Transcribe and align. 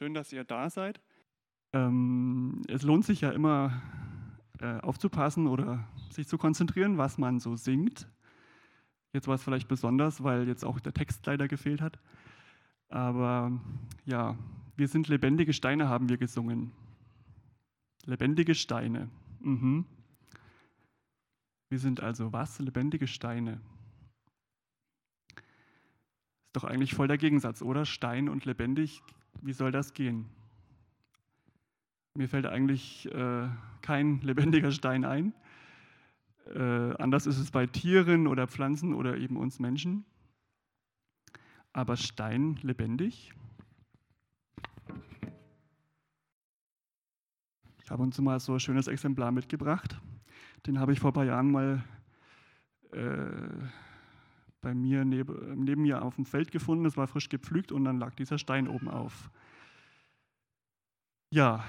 Schön, 0.00 0.14
dass 0.14 0.32
ihr 0.32 0.44
da 0.44 0.70
seid. 0.70 0.98
Ähm, 1.74 2.62
es 2.68 2.84
lohnt 2.84 3.04
sich 3.04 3.20
ja 3.20 3.32
immer 3.32 3.82
äh, 4.58 4.78
aufzupassen 4.80 5.46
oder 5.46 5.86
sich 6.08 6.26
zu 6.26 6.38
konzentrieren, 6.38 6.96
was 6.96 7.18
man 7.18 7.38
so 7.38 7.54
singt. 7.54 8.08
Jetzt 9.12 9.28
war 9.28 9.34
es 9.34 9.42
vielleicht 9.42 9.68
besonders, 9.68 10.24
weil 10.24 10.48
jetzt 10.48 10.64
auch 10.64 10.80
der 10.80 10.94
Text 10.94 11.26
leider 11.26 11.48
gefehlt 11.48 11.82
hat. 11.82 11.98
Aber 12.88 13.52
ja, 14.06 14.38
wir 14.74 14.88
sind 14.88 15.08
lebendige 15.08 15.52
Steine, 15.52 15.90
haben 15.90 16.08
wir 16.08 16.16
gesungen. 16.16 16.72
Lebendige 18.06 18.54
Steine. 18.54 19.10
Mhm. 19.40 19.84
Wir 21.68 21.78
sind 21.78 22.00
also 22.00 22.32
was? 22.32 22.58
Lebendige 22.58 23.06
Steine. 23.06 23.60
Ist 26.46 26.56
doch 26.56 26.64
eigentlich 26.64 26.94
voll 26.94 27.06
der 27.06 27.18
Gegensatz, 27.18 27.60
oder? 27.60 27.84
Stein 27.84 28.30
und 28.30 28.46
lebendig, 28.46 29.02
wie 29.42 29.52
soll 29.52 29.72
das 29.72 29.94
gehen? 29.94 30.26
Mir 32.14 32.28
fällt 32.28 32.46
eigentlich 32.46 33.06
äh, 33.12 33.48
kein 33.82 34.20
lebendiger 34.22 34.72
Stein 34.72 35.04
ein. 35.04 35.32
Äh, 36.54 36.94
anders 36.96 37.26
ist 37.26 37.38
es 37.38 37.50
bei 37.50 37.66
Tieren 37.66 38.26
oder 38.26 38.46
Pflanzen 38.46 38.94
oder 38.94 39.16
eben 39.16 39.36
uns 39.36 39.58
Menschen. 39.58 40.04
Aber 41.72 41.96
Stein 41.96 42.58
lebendig? 42.62 43.32
Ich 47.84 47.90
habe 47.90 48.02
uns 48.02 48.18
mal 48.20 48.40
so 48.40 48.54
ein 48.54 48.60
schönes 48.60 48.88
Exemplar 48.88 49.30
mitgebracht. 49.32 50.00
Den 50.66 50.78
habe 50.78 50.92
ich 50.92 51.00
vor 51.00 51.10
ein 51.10 51.14
paar 51.14 51.24
Jahren 51.24 51.50
mal 51.50 51.84
äh, 52.92 53.66
bei 54.60 54.74
mir 54.74 55.04
neben, 55.04 55.64
neben 55.64 55.82
mir 55.82 56.02
auf 56.02 56.16
dem 56.16 56.26
Feld 56.26 56.50
gefunden. 56.50 56.84
Es 56.84 56.96
war 56.96 57.06
frisch 57.06 57.28
gepflügt 57.28 57.72
und 57.72 57.84
dann 57.84 57.98
lag 57.98 58.14
dieser 58.14 58.38
Stein 58.38 58.68
oben 58.68 58.88
auf. 58.88 59.30
Ja, 61.30 61.64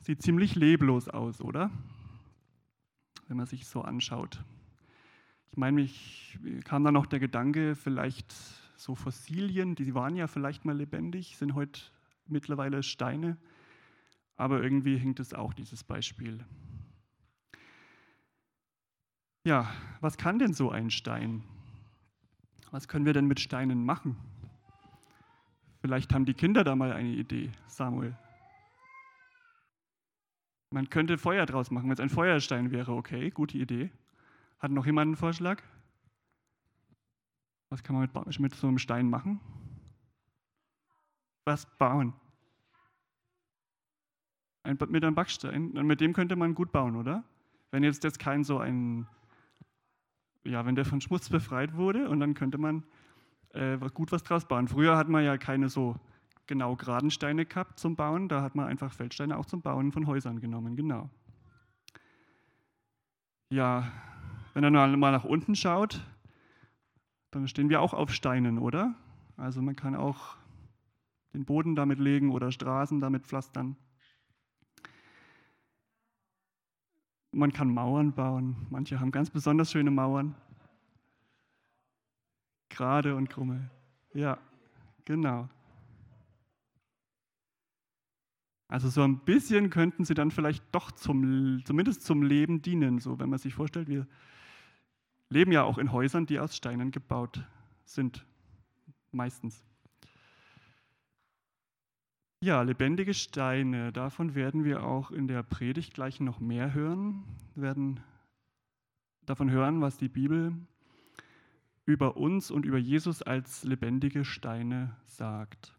sieht 0.00 0.22
ziemlich 0.22 0.54
leblos 0.54 1.08
aus, 1.08 1.40
oder? 1.40 1.70
Wenn 3.28 3.36
man 3.36 3.46
sich 3.46 3.66
so 3.66 3.82
anschaut. 3.82 4.42
Ich 5.50 5.56
meine, 5.56 5.76
mich 5.76 6.38
kam 6.64 6.84
dann 6.84 6.94
noch 6.94 7.06
der 7.06 7.20
Gedanke, 7.20 7.74
vielleicht 7.76 8.32
so 8.76 8.94
Fossilien, 8.94 9.74
die 9.74 9.94
waren 9.94 10.16
ja 10.16 10.26
vielleicht 10.26 10.64
mal 10.64 10.76
lebendig, 10.76 11.36
sind 11.36 11.54
heute 11.54 11.80
mittlerweile 12.26 12.82
Steine, 12.82 13.36
aber 14.36 14.62
irgendwie 14.62 14.98
hinkt 14.98 15.20
es 15.20 15.32
auch 15.32 15.54
dieses 15.54 15.82
Beispiel. 15.82 16.44
Ja, 19.46 19.72
was 20.00 20.18
kann 20.18 20.38
denn 20.38 20.52
so 20.52 20.70
ein 20.70 20.90
Stein? 20.90 21.42
Was 22.70 22.88
können 22.88 23.06
wir 23.06 23.12
denn 23.12 23.26
mit 23.26 23.40
Steinen 23.40 23.84
machen? 23.84 24.16
Vielleicht 25.80 26.12
haben 26.12 26.24
die 26.24 26.34
Kinder 26.34 26.64
da 26.64 26.74
mal 26.74 26.92
eine 26.92 27.10
Idee, 27.10 27.52
Samuel. 27.68 28.16
Man 30.70 30.90
könnte 30.90 31.16
Feuer 31.16 31.46
draus 31.46 31.70
machen, 31.70 31.84
wenn 31.84 31.94
es 31.94 32.00
ein 32.00 32.10
Feuerstein 32.10 32.70
wäre. 32.70 32.92
Okay, 32.92 33.30
gute 33.30 33.56
Idee. 33.56 33.90
Hat 34.58 34.70
noch 34.70 34.84
jemand 34.84 35.08
einen 35.08 35.16
Vorschlag? 35.16 35.62
Was 37.70 37.82
kann 37.82 37.94
man 37.96 38.08
mit, 38.12 38.40
mit 38.40 38.54
so 38.54 38.66
einem 38.66 38.78
Stein 38.78 39.08
machen? 39.08 39.40
Was 41.44 41.66
bauen? 41.78 42.14
Ein, 44.64 44.76
mit 44.88 45.04
einem 45.04 45.14
Backstein. 45.14 45.72
Mit 45.72 46.00
dem 46.00 46.12
könnte 46.12 46.34
man 46.34 46.54
gut 46.54 46.72
bauen, 46.72 46.96
oder? 46.96 47.22
Wenn 47.70 47.84
jetzt 47.84 48.02
das 48.02 48.18
kein 48.18 48.42
so 48.42 48.58
ein 48.58 49.06
ja, 50.46 50.64
wenn 50.64 50.74
der 50.74 50.84
von 50.84 51.00
Schmutz 51.00 51.28
befreit 51.28 51.76
wurde 51.76 52.08
und 52.08 52.20
dann 52.20 52.34
könnte 52.34 52.58
man 52.58 52.84
äh, 53.52 53.78
gut 53.92 54.12
was 54.12 54.22
draus 54.22 54.46
bauen. 54.46 54.68
Früher 54.68 54.96
hat 54.96 55.08
man 55.08 55.24
ja 55.24 55.36
keine 55.38 55.68
so 55.68 55.96
genau 56.46 56.76
geraden 56.76 57.10
Steine 57.10 57.44
gehabt 57.44 57.78
zum 57.78 57.96
Bauen, 57.96 58.28
da 58.28 58.42
hat 58.42 58.54
man 58.54 58.66
einfach 58.66 58.92
Feldsteine 58.92 59.36
auch 59.36 59.46
zum 59.46 59.62
Bauen 59.62 59.92
von 59.92 60.06
Häusern 60.06 60.40
genommen, 60.40 60.76
genau. 60.76 61.10
Ja, 63.50 63.90
wenn 64.54 64.64
er 64.64 64.70
mal 64.70 65.12
nach 65.12 65.24
unten 65.24 65.54
schaut, 65.54 66.00
dann 67.30 67.48
stehen 67.48 67.68
wir 67.68 67.80
auch 67.80 67.94
auf 67.94 68.12
Steinen, 68.12 68.58
oder? 68.58 68.94
Also 69.36 69.60
man 69.60 69.76
kann 69.76 69.94
auch 69.94 70.36
den 71.34 71.44
Boden 71.44 71.74
damit 71.74 71.98
legen 71.98 72.30
oder 72.30 72.50
Straßen 72.50 73.00
damit 73.00 73.26
pflastern. 73.26 73.76
Man 77.36 77.52
kann 77.52 77.68
Mauern 77.68 78.14
bauen. 78.14 78.56
Manche 78.70 78.98
haben 78.98 79.10
ganz 79.10 79.28
besonders 79.28 79.70
schöne 79.70 79.90
Mauern. 79.90 80.34
Gerade 82.70 83.14
und 83.14 83.28
krumme. 83.28 83.68
Ja, 84.14 84.38
genau. 85.04 85.46
Also 88.68 88.88
so 88.88 89.02
ein 89.02 89.18
bisschen 89.18 89.68
könnten 89.68 90.06
sie 90.06 90.14
dann 90.14 90.30
vielleicht 90.30 90.64
doch 90.72 90.90
zum, 90.90 91.62
zumindest 91.66 92.06
zum 92.06 92.22
Leben 92.22 92.62
dienen. 92.62 93.00
So, 93.00 93.18
wenn 93.18 93.28
man 93.28 93.38
sich 93.38 93.52
vorstellt, 93.52 93.88
wir 93.88 94.06
leben 95.28 95.52
ja 95.52 95.62
auch 95.62 95.76
in 95.76 95.92
Häusern, 95.92 96.24
die 96.24 96.40
aus 96.40 96.56
Steinen 96.56 96.90
gebaut 96.90 97.44
sind. 97.84 98.24
Meistens. 99.12 99.62
Ja, 102.40 102.60
lebendige 102.60 103.14
Steine, 103.14 103.92
davon 103.92 104.34
werden 104.34 104.62
wir 104.62 104.82
auch 104.82 105.10
in 105.10 105.26
der 105.26 105.42
Predigt 105.42 105.94
gleich 105.94 106.20
noch 106.20 106.38
mehr 106.38 106.74
hören. 106.74 107.24
Wir 107.54 107.62
werden 107.62 108.00
davon 109.24 109.50
hören, 109.50 109.80
was 109.80 109.96
die 109.96 110.10
Bibel 110.10 110.54
über 111.86 112.18
uns 112.18 112.50
und 112.50 112.66
über 112.66 112.76
Jesus 112.76 113.22
als 113.22 113.64
lebendige 113.64 114.24
Steine 114.24 114.96
sagt. 115.06 115.74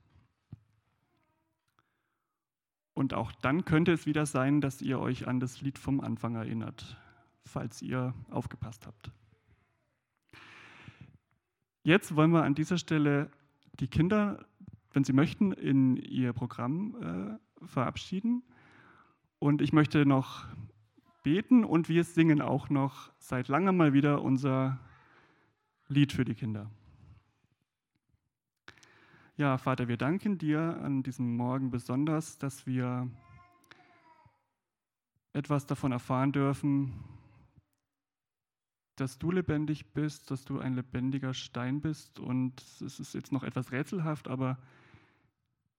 Und 2.95 3.13
auch 3.13 3.31
dann 3.33 3.63
könnte 3.63 3.91
es 3.91 4.07
wieder 4.07 4.25
sein, 4.25 4.59
dass 4.59 4.81
ihr 4.81 4.99
euch 4.99 5.27
an 5.27 5.39
das 5.39 5.61
Lied 5.61 5.77
vom 5.77 6.01
Anfang 6.01 6.33
erinnert, 6.33 6.97
falls 7.45 7.83
ihr 7.83 8.15
aufgepasst 8.31 8.87
habt. 8.87 9.11
Jetzt 11.83 12.15
wollen 12.15 12.31
wir 12.31 12.43
an 12.43 12.55
dieser 12.55 12.79
Stelle 12.79 13.29
die 13.79 13.87
Kinder 13.87 14.43
wenn 14.93 15.03
Sie 15.03 15.13
möchten, 15.13 15.51
in 15.51 15.97
Ihr 15.97 16.33
Programm 16.33 17.39
äh, 17.61 17.65
verabschieden. 17.65 18.43
Und 19.39 19.61
ich 19.61 19.73
möchte 19.73 20.05
noch 20.05 20.45
beten 21.23 21.63
und 21.63 21.89
wir 21.89 22.03
singen 22.03 22.41
auch 22.41 22.69
noch 22.69 23.11
seit 23.19 23.47
langem 23.47 23.77
mal 23.77 23.93
wieder 23.93 24.21
unser 24.21 24.79
Lied 25.87 26.13
für 26.13 26.25
die 26.25 26.35
Kinder. 26.35 26.69
Ja, 29.35 29.57
Vater, 29.57 29.87
wir 29.87 29.97
danken 29.97 30.37
dir 30.37 30.79
an 30.81 31.03
diesem 31.03 31.37
Morgen 31.37 31.69
besonders, 31.69 32.39
dass 32.39 32.65
wir 32.65 33.07
etwas 35.33 35.67
davon 35.67 35.91
erfahren 35.91 36.31
dürfen, 36.31 36.93
dass 38.97 39.19
du 39.19 39.31
lebendig 39.31 39.93
bist, 39.93 40.31
dass 40.31 40.43
du 40.43 40.59
ein 40.59 40.73
lebendiger 40.73 41.33
Stein 41.33 41.81
bist. 41.81 42.19
Und 42.19 42.61
es 42.81 42.99
ist 42.99 43.13
jetzt 43.13 43.31
noch 43.31 43.43
etwas 43.43 43.71
rätselhaft, 43.71 44.27
aber 44.27 44.57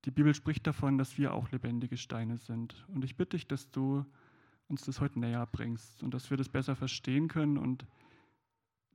die 0.04 0.10
Bibel 0.10 0.32
spricht 0.34 0.66
davon, 0.66 0.96
dass 0.96 1.18
wir 1.18 1.34
auch 1.34 1.50
lebendige 1.50 1.96
Steine 1.96 2.38
sind. 2.38 2.86
Und 2.88 3.04
ich 3.04 3.16
bitte 3.16 3.36
dich, 3.36 3.48
dass 3.48 3.70
du 3.70 4.06
uns 4.68 4.84
das 4.84 5.00
heute 5.00 5.18
näher 5.18 5.46
bringst 5.50 6.02
und 6.02 6.14
dass 6.14 6.30
wir 6.30 6.36
das 6.36 6.48
besser 6.48 6.76
verstehen 6.76 7.28
können 7.28 7.58
und 7.58 7.86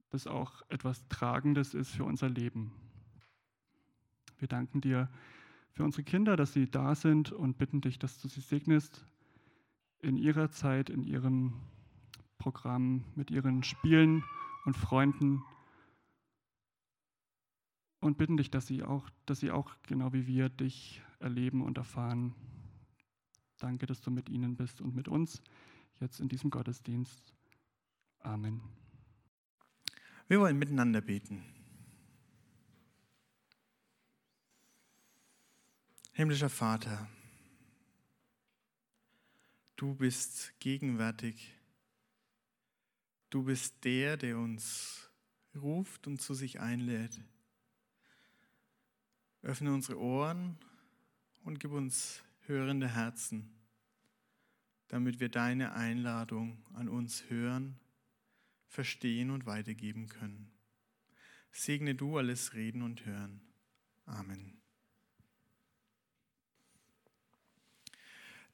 das 0.09 0.27
auch 0.27 0.61
etwas 0.69 1.07
Tragendes 1.09 1.73
ist 1.73 1.91
für 1.91 2.05
unser 2.05 2.29
Leben. 2.29 2.71
Wir 4.37 4.47
danken 4.47 4.79
dir 4.79 5.09
für 5.71 5.83
unsere 5.83 6.03
Kinder, 6.03 6.37
dass 6.37 6.53
sie 6.53 6.69
da 6.69 6.95
sind 6.95 7.31
und 7.31 7.57
bitten 7.57 7.81
dich, 7.81 7.99
dass 7.99 8.21
du 8.21 8.27
sie 8.27 8.41
segnest 8.41 9.05
in 9.99 10.15
ihrer 10.15 10.49
Zeit, 10.49 10.89
in 10.89 11.03
ihrem 11.03 11.53
Programm, 12.43 13.05
mit 13.15 13.31
ihren 13.31 13.63
Spielen 13.63 14.21
und 14.65 14.75
Freunden 14.75 15.41
und 18.01 18.17
bitten 18.17 18.35
dich, 18.35 18.51
dass 18.51 18.67
sie 18.67 18.83
auch, 18.83 19.09
dass 19.25 19.39
sie 19.39 19.49
auch 19.49 19.77
genau 19.83 20.11
wie 20.11 20.27
wir 20.27 20.49
dich 20.49 21.01
erleben 21.19 21.61
und 21.61 21.77
erfahren. 21.77 22.35
Danke, 23.59 23.85
dass 23.85 24.01
du 24.01 24.11
mit 24.11 24.27
ihnen 24.27 24.57
bist 24.57 24.81
und 24.81 24.93
mit 24.93 25.07
uns 25.07 25.41
jetzt 26.01 26.19
in 26.19 26.27
diesem 26.27 26.49
Gottesdienst. 26.49 27.33
Amen. 28.19 28.59
Wir 30.27 30.41
wollen 30.41 30.59
miteinander 30.59 30.99
beten. 30.99 31.45
Himmlischer 36.11 36.49
Vater, 36.49 37.07
du 39.77 39.95
bist 39.95 40.59
gegenwärtig. 40.59 41.55
Du 43.33 43.41
bist 43.41 43.83
der, 43.83 44.15
der 44.15 44.37
uns 44.37 45.09
ruft 45.55 46.05
und 46.05 46.21
zu 46.21 46.35
sich 46.35 46.59
einlädt. 46.59 47.19
Öffne 49.41 49.73
unsere 49.73 49.99
Ohren 49.99 50.55
und 51.43 51.59
gib 51.59 51.71
uns 51.71 52.23
hörende 52.45 52.87
Herzen, 52.87 53.51
damit 54.87 55.19
wir 55.19 55.29
deine 55.29 55.73
Einladung 55.73 56.63
an 56.75 56.87
uns 56.87 57.27
hören, 57.27 57.79
verstehen 58.67 59.31
und 59.31 59.47
weitergeben 59.47 60.09
können. 60.09 60.53
Segne 61.51 61.95
du 61.95 62.19
alles 62.19 62.53
Reden 62.53 62.83
und 62.83 63.03
Hören. 63.03 63.41
Amen. 64.05 64.61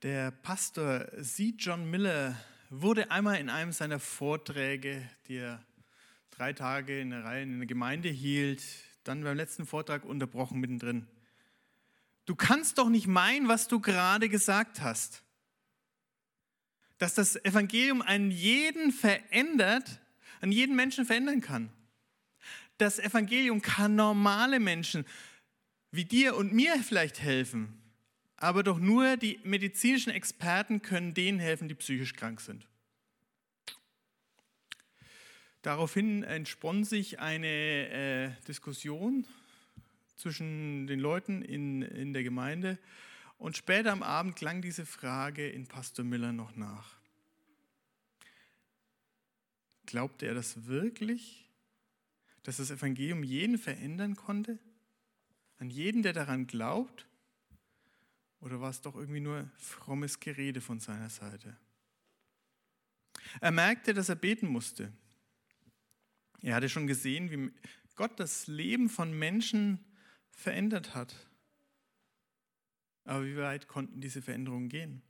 Der 0.04 0.32
Pastor 0.32 1.06
C. 1.22 1.54
John 1.58 1.92
Miller 1.92 2.38
wurde 2.70 3.12
einmal 3.12 3.40
in 3.40 3.50
einem 3.50 3.72
seiner 3.72 4.00
Vorträge, 4.00 5.10
die 5.28 5.38
er 5.38 5.64
drei 6.30 6.54
Tage 6.54 7.00
in 7.02 7.10
der 7.10 7.24
Reihe 7.24 7.44
in 7.44 7.60
der 7.60 7.68
Gemeinde 7.68 8.10
hielt, 8.10 8.64
dann 9.04 9.24
beim 9.24 9.36
letzten 9.36 9.66
Vortrag 9.66 10.06
unterbrochen 10.06 10.60
mittendrin. 10.60 11.08
Du 12.26 12.36
kannst 12.36 12.78
doch 12.78 12.90
nicht 12.90 13.08
meinen, 13.08 13.48
was 13.48 13.68
du 13.68 13.80
gerade 13.80 14.30
gesagt 14.30 14.82
hast. 14.82 15.24
Dass 17.00 17.16
das 17.16 17.44
Evangelium 17.44 18.02
einen 18.02 18.30
jeden 18.30 18.92
verändert, 18.92 20.00
an 20.42 20.52
jeden 20.52 20.76
Menschen 20.76 21.06
verändern 21.06 21.42
kann. 21.42 21.72
Das 22.78 23.00
Evangelium 23.00 23.62
kann 23.62 23.96
normale 23.96 24.60
Menschen 24.60 25.06
wie 25.92 26.06
dir 26.06 26.36
und 26.36 26.54
mir 26.54 26.76
vielleicht 26.84 27.20
helfen, 27.20 27.79
aber 28.40 28.64
doch 28.64 28.80
nur 28.80 29.18
die 29.18 29.40
medizinischen 29.44 30.12
Experten 30.12 30.82
können 30.82 31.14
denen 31.14 31.40
helfen, 31.40 31.68
die 31.68 31.76
psychisch 31.76 32.14
krank 32.14 32.40
sind. 32.40 32.66
Daraufhin 35.62 36.24
entspann 36.24 36.86
sich 36.86 37.20
eine 37.20 37.48
äh, 37.48 38.32
Diskussion 38.48 39.28
zwischen 40.16 40.88
den 40.88 41.02
Leuten 41.02 41.42
in, 41.42 41.82
in 41.82 42.14
der 42.14 42.24
Gemeinde 42.24 42.80
und 43.38 43.58
später 43.58 43.92
am 43.92 44.04
Abend 44.04 44.38
klang 44.38 44.62
diese 44.62 44.86
Frage 44.86 45.50
in 45.50 45.68
Pastor 45.68 46.06
Miller 46.06 46.32
noch 46.32 46.56
nach. 46.56 46.96
Glaubte 49.86 50.28
er 50.28 50.34
das 50.34 50.66
wirklich, 50.66 51.50
dass 52.44 52.58
das 52.58 52.72
Evangelium 52.72 53.24
jeden 53.24 53.58
verändern 53.58 54.16
konnte? 54.16 54.60
An 55.58 55.70
jeden, 55.70 56.04
der 56.04 56.14
daran 56.14 56.48
glaubt? 56.48 57.06
Oder 58.42 58.62
war 58.62 58.70
es 58.70 58.82
doch 58.82 58.96
irgendwie 58.96 59.20
nur 59.20 59.50
frommes 59.58 60.20
Gerede 60.20 60.62
von 60.62 60.80
seiner 60.80 61.10
Seite? 61.10 61.58
Er 63.42 63.52
merkte, 63.52 63.94
dass 63.94 64.10
er 64.10 64.16
beten 64.16 64.48
musste. 64.48 64.94
Er 66.42 66.56
hatte 66.56 66.70
schon 66.70 66.88
gesehen, 66.88 67.30
wie 67.32 67.52
Gott 67.96 68.20
das 68.20 68.48
Leben 68.48 68.90
von 68.90 69.12
Menschen 69.12 69.84
verändert 70.32 70.96
hat. 70.96 71.28
Aber 73.04 73.26
wie 73.26 73.36
weit 73.36 73.68
konnten 73.68 74.00
diese 74.00 74.22
Veränderungen 74.22 74.70
gehen? 74.70 75.02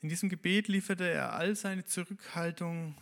In 0.00 0.08
diesem 0.08 0.28
Gebet 0.28 0.68
lieferte 0.68 1.08
er 1.08 1.32
all 1.34 1.54
seine 1.54 1.84
Zurückhaltung, 1.84 2.96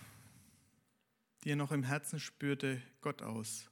die 1.43 1.51
er 1.51 1.57
noch 1.57 1.73
im 1.73 1.83
Herzen 1.83 2.21
spürte, 2.21 2.83
Gott 3.01 3.23
aus. 3.23 3.71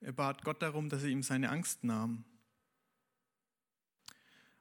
Er 0.00 0.12
bat 0.12 0.42
Gott 0.44 0.62
darum, 0.62 0.88
dass 0.88 1.02
er 1.02 1.08
ihm 1.08 1.22
seine 1.22 1.50
Angst 1.50 1.84
nahm. 1.84 2.24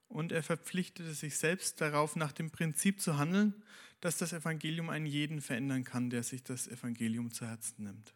Und 0.07 0.31
er 0.31 0.43
verpflichtete 0.43 1.13
sich 1.13 1.37
selbst 1.37 1.81
darauf, 1.81 2.15
nach 2.15 2.31
dem 2.31 2.51
Prinzip 2.51 3.01
zu 3.01 3.17
handeln, 3.17 3.53
dass 4.01 4.17
das 4.17 4.33
Evangelium 4.33 4.89
einen 4.89 5.05
jeden 5.07 5.41
verändern 5.41 5.83
kann, 5.83 6.09
der 6.09 6.23
sich 6.23 6.43
das 6.43 6.67
Evangelium 6.67 7.31
zu 7.31 7.45
Herzen 7.45 7.83
nimmt. 7.83 8.13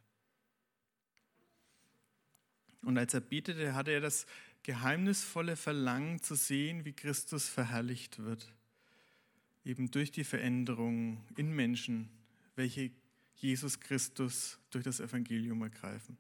Und 2.81 2.97
als 2.97 3.13
er 3.13 3.21
betete, 3.21 3.73
hatte 3.73 3.91
er 3.91 4.01
das 4.01 4.25
geheimnisvolle 4.63 5.55
Verlangen 5.55 6.21
zu 6.21 6.35
sehen, 6.35 6.85
wie 6.85 6.93
Christus 6.93 7.49
verherrlicht 7.49 8.19
wird, 8.19 8.53
eben 9.65 9.91
durch 9.91 10.11
die 10.11 10.23
Veränderungen 10.23 11.23
in 11.35 11.51
Menschen, 11.53 12.09
welche 12.55 12.91
Jesus 13.35 13.79
Christus 13.79 14.59
durch 14.69 14.83
das 14.83 14.99
Evangelium 14.99 15.61
ergreifen. 15.61 16.17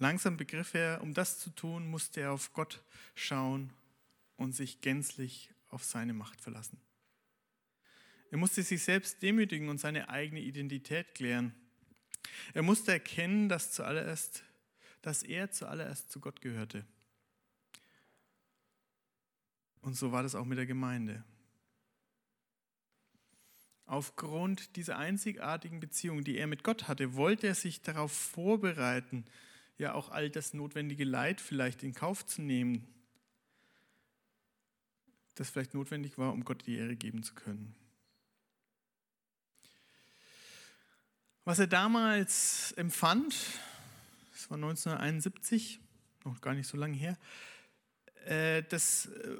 Langsam 0.00 0.38
begriff 0.38 0.72
er, 0.72 1.02
um 1.02 1.12
das 1.12 1.38
zu 1.38 1.50
tun, 1.50 1.86
musste 1.86 2.22
er 2.22 2.32
auf 2.32 2.54
Gott 2.54 2.82
schauen 3.14 3.70
und 4.38 4.56
sich 4.56 4.80
gänzlich 4.80 5.50
auf 5.68 5.84
seine 5.84 6.14
Macht 6.14 6.40
verlassen. 6.40 6.80
Er 8.30 8.38
musste 8.38 8.62
sich 8.62 8.82
selbst 8.82 9.22
demütigen 9.22 9.68
und 9.68 9.78
seine 9.78 10.08
eigene 10.08 10.40
Identität 10.40 11.14
klären. 11.14 11.54
Er 12.54 12.62
musste 12.62 12.92
erkennen, 12.92 13.50
dass, 13.50 13.72
zuallererst, 13.72 14.42
dass 15.02 15.22
er 15.22 15.50
zuallererst 15.50 16.10
zu 16.10 16.18
Gott 16.18 16.40
gehörte. 16.40 16.86
Und 19.82 19.98
so 19.98 20.12
war 20.12 20.22
das 20.22 20.34
auch 20.34 20.46
mit 20.46 20.56
der 20.56 20.66
Gemeinde. 20.66 21.22
Aufgrund 23.84 24.76
dieser 24.76 24.96
einzigartigen 24.96 25.78
Beziehung, 25.78 26.24
die 26.24 26.38
er 26.38 26.46
mit 26.46 26.64
Gott 26.64 26.88
hatte, 26.88 27.16
wollte 27.16 27.48
er 27.48 27.54
sich 27.54 27.82
darauf 27.82 28.12
vorbereiten, 28.12 29.26
ja 29.80 29.94
auch 29.94 30.10
all 30.10 30.30
das 30.30 30.54
notwendige 30.54 31.04
Leid 31.04 31.40
vielleicht 31.40 31.82
in 31.82 31.94
Kauf 31.94 32.24
zu 32.26 32.42
nehmen, 32.42 32.86
das 35.34 35.50
vielleicht 35.50 35.74
notwendig 35.74 36.18
war, 36.18 36.32
um 36.32 36.44
Gott 36.44 36.66
die 36.66 36.76
Ehre 36.76 36.96
geben 36.96 37.22
zu 37.22 37.34
können. 37.34 37.74
Was 41.44 41.58
er 41.58 41.66
damals 41.66 42.72
empfand, 42.72 43.34
das 44.32 44.50
war 44.50 44.56
1971, 44.56 45.80
noch 46.24 46.40
gar 46.42 46.54
nicht 46.54 46.66
so 46.66 46.76
lange 46.76 46.96
her, 46.96 47.18
äh, 48.26 48.62
das 48.64 49.06
äh, 49.06 49.36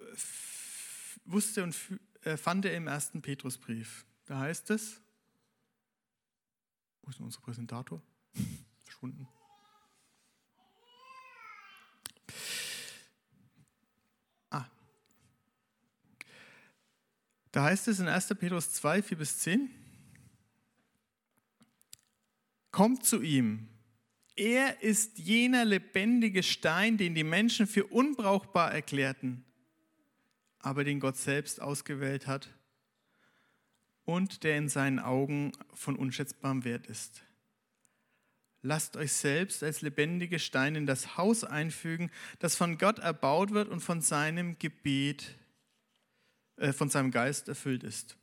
wusste 1.27 1.63
und 1.63 1.77
äh, 2.23 2.39
fand 2.39 2.65
er 2.65 2.75
im 2.75 2.87
ersten 2.87 3.21
Petrusbrief. 3.21 4.07
Da 4.25 4.39
heißt 4.39 4.71
es, 4.71 5.03
wo 7.03 7.11
ist 7.11 7.19
denn 7.19 7.27
unser 7.27 7.41
Präsentator? 7.41 8.03
Verschwunden. 8.85 9.29
Da 17.53 17.65
heißt 17.65 17.89
es 17.89 17.99
in 17.99 18.09
1. 18.09 18.29
Petrus 18.39 18.73
2, 18.73 19.03
4 19.03 19.19
bis 19.19 19.39
10, 19.39 19.71
kommt 22.71 23.05
zu 23.05 23.21
ihm. 23.23 23.69
Er 24.37 24.83
ist 24.83 25.19
jener 25.19 25.65
lebendige 25.65 26.43
Stein, 26.43 26.97
den 26.97 27.15
die 27.15 27.25
Menschen 27.25 27.67
für 27.67 27.87
unbrauchbar 27.87 28.73
erklärten, 28.73 29.45
aber 30.61 30.85
den 30.85 31.01
Gott 31.01 31.17
selbst 31.17 31.61
ausgewählt 31.61 32.27
hat 32.27 32.49
und 34.05 34.45
der 34.45 34.57
in 34.57 34.69
seinen 34.69 34.99
Augen 35.01 35.53
von 35.75 35.97
unschätzbarem 35.97 36.65
Wert 36.65 36.87
ist. 36.87 37.23
Lasst 38.63 38.97
euch 38.97 39.13
selbst 39.13 39.63
als 39.63 39.81
lebendige 39.81 40.39
Steine 40.39 40.79
in 40.79 40.87
das 40.87 41.17
Haus 41.17 41.45
einfügen, 41.45 42.11
das 42.39 42.57
von 42.57 42.77
Gott 42.77 42.99
erbaut 42.99 43.53
wird 43.53 43.69
und 43.69 43.81
von 43.81 44.03
seinem 44.03 44.59
Gebet 44.59 45.35
äh, 46.61 46.73
von 46.73 46.91
seinem 46.91 47.11
Geist 47.11 47.49
erfüllt 47.49 47.83
ist. 47.83 48.17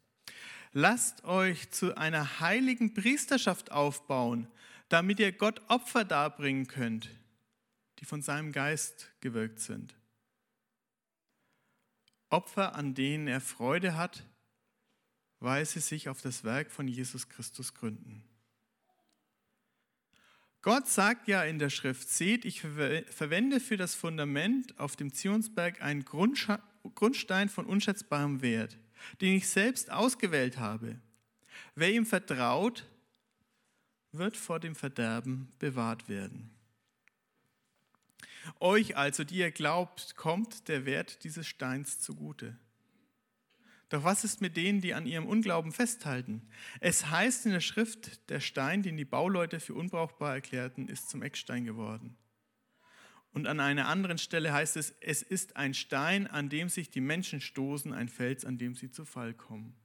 Lasst 0.71 1.23
euch 1.23 1.71
zu 1.71 1.97
einer 1.97 2.39
heiligen 2.39 2.93
Priesterschaft 2.93 3.71
aufbauen, 3.71 4.47
damit 4.89 5.19
ihr 5.19 5.31
Gott 5.31 5.61
Opfer 5.69 6.05
darbringen 6.05 6.67
könnt, 6.67 7.09
die 7.99 8.05
von 8.05 8.21
seinem 8.21 8.51
Geist 8.51 9.09
gewirkt 9.21 9.59
sind. 9.59 9.95
Opfer, 12.29 12.75
an 12.75 12.93
denen 12.93 13.27
er 13.27 13.41
Freude 13.41 13.95
hat, 13.95 14.23
weil 15.39 15.65
sie 15.65 15.79
sich 15.79 16.09
auf 16.09 16.21
das 16.21 16.43
Werk 16.43 16.69
von 16.71 16.87
Jesus 16.87 17.29
Christus 17.29 17.73
gründen. 17.73 18.23
Gott 20.67 20.89
sagt 20.89 21.29
ja 21.29 21.45
in 21.45 21.59
der 21.59 21.69
Schrift, 21.69 22.09
seht, 22.09 22.43
ich 22.43 22.59
verwende 22.59 23.61
für 23.61 23.77
das 23.77 23.95
Fundament 23.95 24.77
auf 24.77 24.97
dem 24.97 25.13
Zionsberg 25.13 25.81
einen 25.81 26.03
Grundstein 26.03 27.47
von 27.47 27.65
unschätzbarem 27.65 28.41
Wert, 28.41 28.77
den 29.21 29.35
ich 29.35 29.47
selbst 29.47 29.89
ausgewählt 29.89 30.57
habe. 30.57 30.99
Wer 31.75 31.93
ihm 31.93 32.05
vertraut, 32.05 32.85
wird 34.11 34.35
vor 34.35 34.59
dem 34.59 34.75
Verderben 34.75 35.47
bewahrt 35.57 36.09
werden. 36.09 36.49
Euch 38.59 38.97
also, 38.97 39.23
die 39.23 39.37
ihr 39.37 39.51
glaubt, 39.51 40.17
kommt 40.17 40.67
der 40.67 40.85
Wert 40.85 41.23
dieses 41.23 41.47
Steins 41.47 41.99
zugute. 41.99 42.57
Doch 43.89 44.03
was 44.03 44.23
ist 44.23 44.41
mit 44.41 44.57
denen, 44.57 44.81
die 44.81 44.93
an 44.93 45.05
ihrem 45.05 45.25
Unglauben 45.25 45.71
festhalten? 45.71 46.49
Es 46.81 47.09
heißt 47.09 47.45
in 47.45 47.53
der 47.53 47.61
Schrift, 47.61 48.29
der 48.29 48.41
Stein, 48.41 48.83
den 48.83 48.97
die 48.97 49.05
Bauleute 49.05 49.59
für 49.59 49.73
unbrauchbar 49.73 50.33
erklärten, 50.35 50.89
ist 50.89 51.09
zum 51.09 51.21
Eckstein 51.21 51.63
geworden. 51.63 52.17
Und 53.31 53.47
an 53.47 53.59
einer 53.59 53.87
anderen 53.87 54.17
Stelle 54.17 54.51
heißt 54.51 54.77
es, 54.77 54.95
es 54.99 55.21
ist 55.21 55.55
ein 55.55 55.73
Stein, 55.73 56.27
an 56.27 56.49
dem 56.49 56.69
sich 56.69 56.89
die 56.89 57.01
Menschen 57.01 57.39
stoßen, 57.39 57.93
ein 57.93 58.09
Fels, 58.09 58.45
an 58.45 58.57
dem 58.57 58.75
sie 58.75 58.91
zu 58.91 59.05
Fall 59.05 59.33
kommen. 59.33 59.75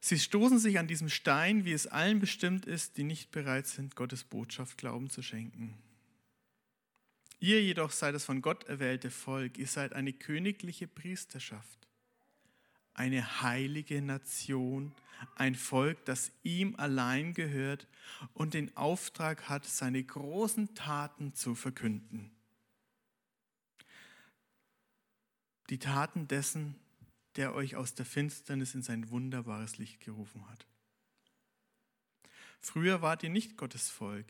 Sie 0.00 0.18
stoßen 0.18 0.58
sich 0.58 0.78
an 0.78 0.88
diesem 0.88 1.08
Stein, 1.08 1.64
wie 1.64 1.72
es 1.72 1.86
allen 1.86 2.20
bestimmt 2.20 2.66
ist, 2.66 2.96
die 2.96 3.04
nicht 3.04 3.30
bereit 3.30 3.66
sind, 3.66 3.96
Gottes 3.96 4.24
Botschaft 4.24 4.78
Glauben 4.78 5.10
zu 5.10 5.22
schenken. 5.22 5.78
Ihr 7.40 7.62
jedoch 7.62 7.90
seid 7.90 8.14
das 8.14 8.24
von 8.24 8.42
Gott 8.42 8.64
erwählte 8.64 9.10
Volk, 9.10 9.56
ihr 9.56 9.66
seid 9.66 9.94
eine 9.94 10.12
königliche 10.12 10.86
Priesterschaft, 10.86 11.88
eine 12.92 13.40
heilige 13.40 14.02
Nation, 14.02 14.94
ein 15.36 15.54
Volk, 15.54 16.04
das 16.04 16.32
ihm 16.42 16.76
allein 16.76 17.32
gehört 17.32 17.88
und 18.34 18.52
den 18.52 18.76
Auftrag 18.76 19.48
hat, 19.48 19.64
seine 19.64 20.04
großen 20.04 20.74
Taten 20.74 21.34
zu 21.34 21.54
verkünden. 21.54 22.30
Die 25.70 25.78
Taten 25.78 26.28
dessen, 26.28 26.74
der 27.36 27.54
euch 27.54 27.76
aus 27.76 27.94
der 27.94 28.04
Finsternis 28.04 28.74
in 28.74 28.82
sein 28.82 29.08
wunderbares 29.08 29.78
Licht 29.78 30.00
gerufen 30.00 30.46
hat. 30.50 30.66
Früher 32.60 33.00
wart 33.00 33.22
ihr 33.22 33.30
nicht 33.30 33.56
Gottes 33.56 33.88
Volk, 33.88 34.26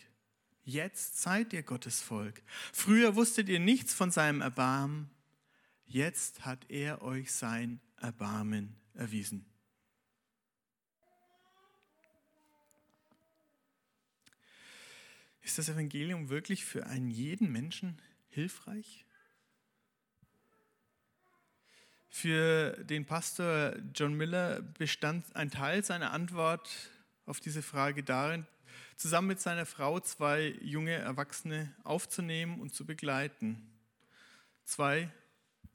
jetzt 0.65 1.21
seid 1.21 1.53
ihr 1.53 1.63
Gottes 1.63 2.01
Volk. 2.01 2.43
Früher 2.73 3.17
wusstet 3.17 3.49
ihr 3.49 3.61
nichts 3.61 3.95
von 3.95 4.11
seinem 4.11 4.41
Erbarmen, 4.41 5.11
jetzt 5.87 6.45
hat 6.45 6.71
er 6.71 7.03
euch 7.03 7.33
sein 7.33 7.81
Erbarmen 7.97 8.77
erwiesen. 8.95 9.45
Ist 15.43 15.59
das 15.59 15.69
Evangelium 15.69 16.29
wirklich 16.29 16.65
für 16.65 16.87
einen 16.87 17.11
jeden 17.11 17.51
Menschen 17.51 18.01
hilfreich? 18.29 19.05
Für 22.09 22.73
den 22.85 23.07
Pastor 23.07 23.77
John 23.95 24.15
Miller 24.15 24.63
bestand 24.63 25.35
ein 25.35 25.51
Teil 25.51 25.85
seiner 25.85 26.13
Antwort 26.13 26.71
auf 27.25 27.41
diese 27.41 27.63
Frage 27.63 28.03
darin, 28.03 28.47
zusammen 28.97 29.29
mit 29.29 29.41
seiner 29.41 29.67
Frau 29.67 30.01
zwei 30.01 30.57
junge 30.61 30.95
Erwachsene 30.95 31.75
aufzunehmen 31.85 32.61
und 32.61 32.75
zu 32.75 32.87
begleiten. 32.87 33.71
Zwei, 34.65 35.11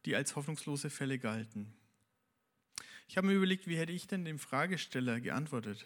die 0.06 0.16
als 0.16 0.36
hoffnungslose 0.36 0.90
Fälle 0.90 1.20
galten. 1.20 1.74
Ich 3.08 3.18
habe 3.18 3.28
mir 3.28 3.34
überlegt, 3.34 3.68
wie 3.68 3.78
hätte 3.78 3.92
ich 3.92 4.08
denn 4.08 4.26
dem 4.26 4.40
Fragesteller 4.40 5.20
geantwortet? 5.20 5.86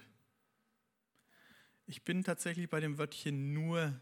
Ich 1.86 2.04
bin 2.04 2.24
tatsächlich 2.24 2.70
bei 2.70 2.80
dem 2.80 2.98
Wörtchen 2.98 3.54
nur 3.54 4.00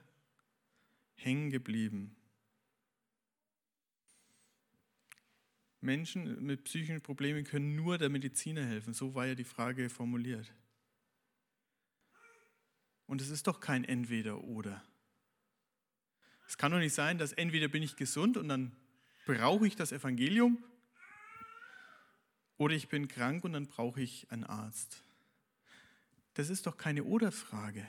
hängen 1.16 1.50
geblieben. 1.50 2.16
Menschen 5.82 6.44
mit 6.44 6.66
psychischen 6.66 7.02
Problemen 7.02 7.44
können 7.44 7.76
nur 7.76 7.98
der 7.98 8.10
Mediziner 8.10 8.66
helfen. 8.66 8.94
So 8.94 9.16
war 9.16 9.26
ja 9.26 9.36
die 9.36 9.44
Frage 9.44 9.90
formuliert. 9.90 10.52
Und 13.08 13.22
es 13.22 13.30
ist 13.30 13.48
doch 13.48 13.60
kein 13.60 13.84
Entweder-Oder. 13.84 14.84
Es 16.48 16.58
kann 16.58 16.72
doch 16.72 16.80
nicht 16.80 16.94
sein, 16.94 17.18
dass 17.18 17.34
entweder 17.34 17.68
bin 17.68 17.84
ich 17.84 17.96
gesund 17.96 18.38
und 18.38 18.48
dann 18.48 18.76
brauche 19.26 19.68
ich 19.68 19.76
das 19.76 19.92
Evangelium 19.92 20.64
oder 22.58 22.74
ich 22.74 22.88
bin 22.88 23.08
krank 23.08 23.44
und 23.44 23.54
dann 23.54 23.68
brauche 23.68 24.02
ich 24.02 24.32
einen 24.32 24.46
Arzt. 24.46 25.04
Das 26.36 26.50
ist 26.50 26.66
doch 26.66 26.78
keine 26.78 27.04
Oder-Frage. 27.04 27.86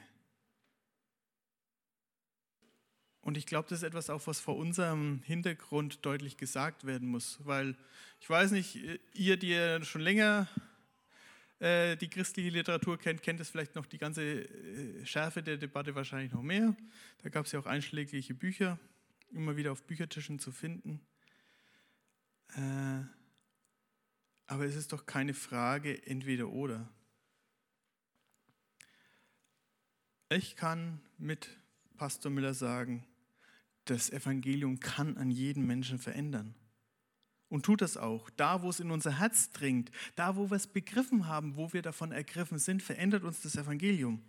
Und 3.20 3.36
ich 3.36 3.46
glaube, 3.46 3.68
das 3.68 3.80
ist 3.80 3.84
etwas 3.84 4.10
auch, 4.10 4.26
was 4.26 4.40
vor 4.40 4.56
unserem 4.56 5.22
Hintergrund 5.22 6.04
deutlich 6.04 6.36
gesagt 6.36 6.86
werden 6.86 7.08
muss, 7.08 7.38
weil 7.44 7.76
ich 8.20 8.30
weiß 8.30 8.52
nicht, 8.52 8.76
ihr, 9.12 9.36
die 9.36 9.50
ihr 9.50 9.84
schon 9.84 10.00
länger 10.00 10.48
äh, 11.60 11.96
die 11.96 12.08
christliche 12.08 12.50
Literatur 12.50 12.98
kennt, 12.98 13.22
kennt 13.22 13.40
es 13.40 13.50
vielleicht 13.50 13.74
noch 13.74 13.86
die 13.86 13.98
ganze 13.98 14.22
äh, 14.22 15.04
Schärfe 15.04 15.42
der 15.42 15.56
Debatte 15.56 15.94
wahrscheinlich 15.94 16.32
noch 16.32 16.42
mehr. 16.42 16.76
Da 17.22 17.28
gab 17.30 17.46
es 17.46 17.52
ja 17.52 17.58
auch 17.58 17.66
einschlägige 17.66 18.34
Bücher, 18.34 18.78
immer 19.32 19.56
wieder 19.56 19.72
auf 19.72 19.82
Büchertischen 19.82 20.38
zu 20.38 20.52
finden. 20.52 21.00
Äh, 22.54 23.02
aber 24.46 24.64
es 24.64 24.76
ist 24.76 24.92
doch 24.92 25.04
keine 25.04 25.34
Frage 25.34 26.06
entweder 26.06 26.48
oder. 26.48 26.88
Ich 30.30 30.56
kann 30.56 31.00
mit 31.18 31.48
Pastor 31.96 32.30
Miller 32.30 32.54
sagen, 32.54 33.06
das 33.84 34.10
Evangelium 34.10 34.78
kann 34.78 35.16
an 35.16 35.30
jeden 35.30 35.66
Menschen 35.66 35.98
verändern. 35.98 36.54
Und 37.48 37.64
tut 37.64 37.80
das 37.80 37.96
auch. 37.96 38.28
Da, 38.30 38.62
wo 38.62 38.68
es 38.68 38.80
in 38.80 38.90
unser 38.90 39.18
Herz 39.18 39.50
dringt, 39.50 39.90
da, 40.16 40.36
wo 40.36 40.50
wir 40.50 40.56
es 40.56 40.66
begriffen 40.66 41.26
haben, 41.26 41.56
wo 41.56 41.72
wir 41.72 41.82
davon 41.82 42.12
ergriffen 42.12 42.58
sind, 42.58 42.82
verändert 42.82 43.24
uns 43.24 43.40
das 43.40 43.56
Evangelium. 43.56 44.22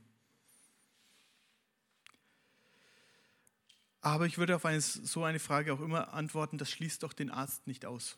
Aber 4.01 4.25
ich 4.25 4.37
würde 4.37 4.55
auf 4.55 4.65
eine, 4.65 4.79
so 4.79 5.23
eine 5.23 5.39
Frage 5.39 5.73
auch 5.73 5.81
immer 5.81 6.13
antworten, 6.13 6.57
das 6.57 6.71
schließt 6.71 7.03
doch 7.03 7.11
den 7.11 7.29
Arzt 7.29 7.67
nicht 7.67 7.85
aus. 7.85 8.17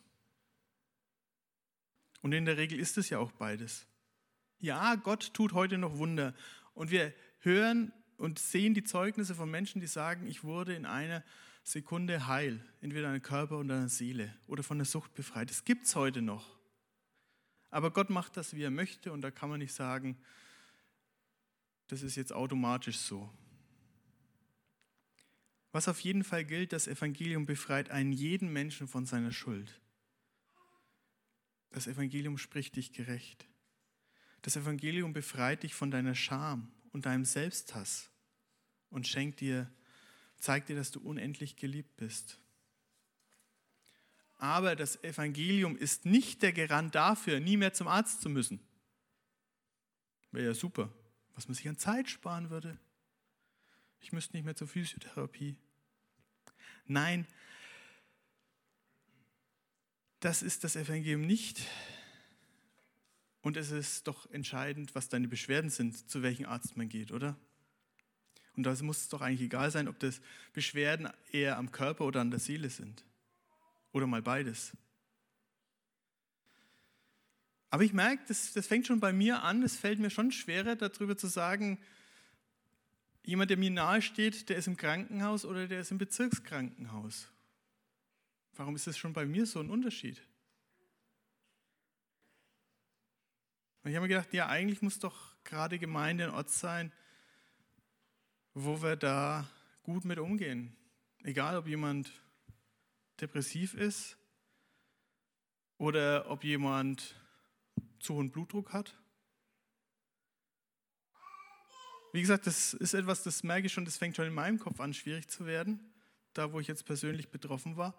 Und 2.20 2.32
in 2.32 2.44
der 2.44 2.56
Regel 2.56 2.78
ist 2.78 2.98
es 2.98 3.10
ja 3.10 3.18
auch 3.18 3.32
beides. 3.32 3.86
Ja, 4.60 4.94
Gott 4.94 5.34
tut 5.34 5.52
heute 5.54 5.76
noch 5.76 5.98
Wunder. 5.98 6.34
Und 6.72 6.92
wir 6.92 7.12
hören 7.40 7.92
und 8.16 8.38
sehen 8.38 8.74
die 8.74 8.84
Zeugnisse 8.84 9.34
von 9.34 9.50
Menschen, 9.50 9.80
die 9.80 9.88
sagen, 9.88 10.28
ich 10.28 10.44
wurde 10.44 10.74
in 10.74 10.86
einer 10.86 11.24
Sekunde 11.62 12.26
heil, 12.26 12.64
entweder 12.80 13.08
an 13.08 13.22
Körper 13.22 13.58
oder 13.58 13.74
an 13.76 13.88
Seele 13.88 14.34
oder 14.46 14.62
von 14.62 14.78
der 14.78 14.84
Sucht 14.84 15.14
befreit. 15.14 15.50
Das 15.50 15.64
gibt 15.64 15.86
es 15.86 15.94
heute 15.94 16.22
noch. 16.22 16.58
Aber 17.70 17.90
Gott 17.90 18.10
macht 18.10 18.36
das, 18.36 18.54
wie 18.54 18.62
er 18.62 18.70
möchte 18.70 19.12
und 19.12 19.22
da 19.22 19.30
kann 19.30 19.48
man 19.48 19.58
nicht 19.58 19.72
sagen, 19.72 20.18
das 21.86 22.02
ist 22.02 22.16
jetzt 22.16 22.32
automatisch 22.32 22.98
so. 22.98 23.32
Was 25.72 25.88
auf 25.88 26.00
jeden 26.00 26.22
Fall 26.22 26.44
gilt, 26.44 26.72
das 26.72 26.86
Evangelium 26.86 27.46
befreit 27.46 27.90
einen 27.90 28.12
jeden 28.12 28.52
Menschen 28.52 28.88
von 28.88 29.06
seiner 29.06 29.32
Schuld. 29.32 29.80
Das 31.70 31.86
Evangelium 31.86 32.36
spricht 32.36 32.76
dich 32.76 32.92
gerecht. 32.92 33.48
Das 34.42 34.56
Evangelium 34.56 35.12
befreit 35.12 35.62
dich 35.62 35.74
von 35.74 35.90
deiner 35.90 36.14
Scham 36.14 36.70
und 36.92 37.06
deinem 37.06 37.24
Selbsthass 37.24 38.10
und 38.90 39.08
schenkt 39.08 39.40
dir, 39.40 39.70
zeigt 40.42 40.68
dir, 40.68 40.76
dass 40.76 40.90
du 40.90 41.00
unendlich 41.00 41.56
geliebt 41.56 41.96
bist. 41.96 42.40
Aber 44.38 44.74
das 44.74 45.02
Evangelium 45.04 45.76
ist 45.76 46.04
nicht 46.04 46.42
der 46.42 46.52
Garant 46.52 46.96
dafür, 46.96 47.38
nie 47.38 47.56
mehr 47.56 47.72
zum 47.72 47.86
Arzt 47.86 48.20
zu 48.20 48.28
müssen. 48.28 48.58
Wäre 50.32 50.46
ja 50.46 50.54
super, 50.54 50.92
was 51.34 51.46
man 51.46 51.54
sich 51.54 51.68
an 51.68 51.78
Zeit 51.78 52.10
sparen 52.10 52.50
würde. 52.50 52.76
Ich 54.00 54.12
müsste 54.12 54.34
nicht 54.34 54.44
mehr 54.44 54.56
zur 54.56 54.66
Physiotherapie. 54.66 55.56
Nein, 56.86 57.24
das 60.18 60.42
ist 60.42 60.64
das 60.64 60.74
Evangelium 60.74 61.24
nicht. 61.24 61.60
Und 63.42 63.56
es 63.56 63.70
ist 63.70 64.08
doch 64.08 64.28
entscheidend, 64.30 64.96
was 64.96 65.08
deine 65.08 65.28
Beschwerden 65.28 65.70
sind, 65.70 66.10
zu 66.10 66.22
welchem 66.22 66.46
Arzt 66.46 66.76
man 66.76 66.88
geht, 66.88 67.12
oder? 67.12 67.36
Und 68.56 68.64
da 68.64 68.74
muss 68.82 68.98
es 68.98 69.08
doch 69.08 69.20
eigentlich 69.20 69.40
egal 69.40 69.70
sein, 69.70 69.88
ob 69.88 69.98
das 69.98 70.20
Beschwerden 70.52 71.08
eher 71.30 71.56
am 71.56 71.72
Körper 71.72 72.04
oder 72.04 72.20
an 72.20 72.30
der 72.30 72.40
Seele 72.40 72.68
sind. 72.68 73.04
Oder 73.92 74.06
mal 74.06 74.22
beides. 74.22 74.72
Aber 77.70 77.84
ich 77.84 77.94
merke, 77.94 78.22
das, 78.28 78.52
das 78.52 78.66
fängt 78.66 78.86
schon 78.86 79.00
bei 79.00 79.14
mir 79.14 79.42
an, 79.42 79.62
es 79.62 79.76
fällt 79.76 79.98
mir 79.98 80.10
schon 80.10 80.30
schwerer, 80.30 80.76
darüber 80.76 81.16
zu 81.16 81.26
sagen, 81.26 81.78
jemand, 83.24 83.50
der 83.50 83.56
mir 83.56 83.70
nahe 83.70 84.02
steht, 84.02 84.50
der 84.50 84.56
ist 84.56 84.66
im 84.66 84.76
Krankenhaus 84.76 85.46
oder 85.46 85.66
der 85.66 85.80
ist 85.80 85.90
im 85.90 85.96
Bezirkskrankenhaus. 85.96 87.28
Warum 88.56 88.76
ist 88.76 88.86
das 88.86 88.98
schon 88.98 89.14
bei 89.14 89.24
mir 89.24 89.46
so 89.46 89.60
ein 89.60 89.70
Unterschied? 89.70 90.20
Und 93.82 93.90
ich 93.90 93.96
habe 93.96 94.06
mir 94.06 94.14
gedacht, 94.14 94.32
ja, 94.34 94.48
eigentlich 94.48 94.82
muss 94.82 94.98
doch 94.98 95.34
gerade 95.44 95.78
Gemeinde 95.78 96.24
ein 96.24 96.30
Ort 96.30 96.50
sein, 96.50 96.92
wo 98.54 98.82
wir 98.82 98.96
da 98.96 99.48
gut 99.82 100.04
mit 100.04 100.18
umgehen. 100.18 100.76
Egal, 101.22 101.56
ob 101.56 101.66
jemand 101.66 102.12
depressiv 103.20 103.74
ist 103.74 104.16
oder 105.78 106.30
ob 106.30 106.44
jemand 106.44 107.14
zu 108.00 108.14
hohen 108.14 108.30
Blutdruck 108.30 108.72
hat. 108.72 108.98
Wie 112.12 112.20
gesagt, 112.20 112.46
das 112.46 112.74
ist 112.74 112.92
etwas, 112.92 113.22
das 113.22 113.42
merke 113.42 113.66
ich 113.66 113.72
schon, 113.72 113.84
das 113.84 113.96
fängt 113.96 114.16
schon 114.16 114.26
in 114.26 114.34
meinem 114.34 114.58
Kopf 114.58 114.80
an, 114.80 114.92
schwierig 114.92 115.28
zu 115.28 115.46
werden, 115.46 115.80
da 116.34 116.52
wo 116.52 116.60
ich 116.60 116.66
jetzt 116.66 116.84
persönlich 116.84 117.30
betroffen 117.30 117.76
war. 117.76 117.94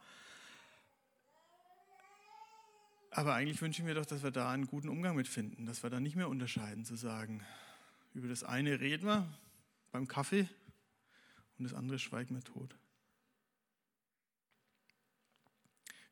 Aber 3.10 3.34
eigentlich 3.34 3.62
wünsche 3.62 3.82
ich 3.82 3.86
mir 3.86 3.96
doch, 3.96 4.06
dass 4.06 4.24
wir 4.24 4.32
da 4.32 4.52
einen 4.52 4.68
guten 4.68 4.90
Umgang 4.90 5.16
mit 5.16 5.28
finden, 5.28 5.66
dass 5.66 5.82
wir 5.82 5.90
da 5.90 6.00
nicht 6.00 6.16
mehr 6.16 6.30
unterscheiden, 6.30 6.86
zu 6.86 6.96
sagen, 6.96 7.44
über 8.14 8.28
das 8.28 8.44
eine 8.44 8.80
reden 8.80 9.08
wir 9.08 9.28
beim 9.94 10.08
Kaffee 10.08 10.50
und 11.58 11.64
das 11.64 11.74
andere 11.74 12.00
schweigen 12.00 12.36
wir 12.36 12.44
tot. 12.44 12.76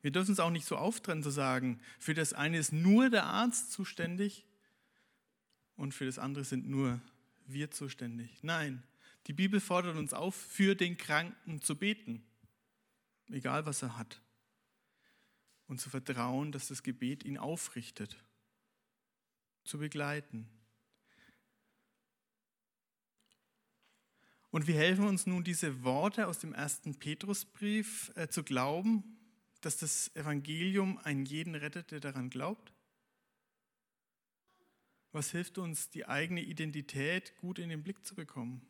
Wir 0.02 0.12
dürfen 0.12 0.32
es 0.32 0.40
auch 0.40 0.50
nicht 0.52 0.66
so 0.66 0.78
auftrennen, 0.78 1.24
zu 1.24 1.32
sagen, 1.32 1.82
für 2.00 2.14
das 2.14 2.34
eine 2.34 2.58
ist 2.58 2.72
nur 2.72 3.10
der 3.10 3.26
Arzt 3.26 3.72
zuständig 3.72 4.46
und 5.76 5.94
für 5.94 6.06
das 6.06 6.18
andere 6.18 6.44
sind 6.44 6.70
nur 6.70 7.02
wir 7.46 7.72
zuständig. 7.72 8.44
Nein, 8.44 8.84
die 9.28 9.34
Bibel 9.34 9.60
fordert 9.60 9.98
uns 9.98 10.14
auf, 10.14 10.36
für 10.36 10.76
den 10.76 10.98
Kranken 10.98 11.62
zu 11.62 11.76
beten, 11.76 12.24
egal 13.30 13.66
was 13.66 13.82
er 13.82 13.98
hat 13.98 14.22
und 15.68 15.82
zu 15.82 15.90
vertrauen, 15.90 16.52
dass 16.52 16.68
das 16.68 16.84
Gebet 16.84 17.24
ihn 17.24 17.38
aufrichtet 17.38 18.18
zu 19.64 19.80
begleiten. 19.80 20.50
Und 24.51 24.67
wie 24.67 24.74
helfen 24.74 25.08
uns 25.08 25.25
nun 25.25 25.46
diese 25.46 25.84
Worte 25.84 26.27
aus 26.27 26.39
dem 26.39 26.53
ersten 26.53 27.00
Petrusbrief 27.00 28.12
äh, 28.15 28.27
zu 28.27 28.43
glauben, 28.43 29.17
dass 29.62 29.77
das 29.77 30.13
Evangelium 30.15 30.98
einen 30.98 31.25
jeden 31.25 31.55
rettet, 31.55 31.91
der 31.91 32.01
daran 32.01 32.29
glaubt? 32.29 32.74
Was 35.13 35.31
hilft 35.31 35.58
uns, 35.58 35.89
die 35.89 36.05
eigene 36.05 36.41
Identität 36.41 37.36
gut 37.38 37.60
in 37.60 37.70
den 37.70 37.81
Blick 37.81 38.05
zu 38.05 38.13
bekommen? 38.13 38.62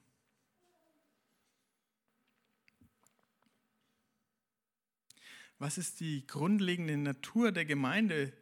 Was 5.58 5.78
ist 5.78 6.00
die 6.00 6.26
grundlegende 6.26 6.98
Natur 6.98 7.52
der 7.52 7.66
Gemeinde? 7.66 8.34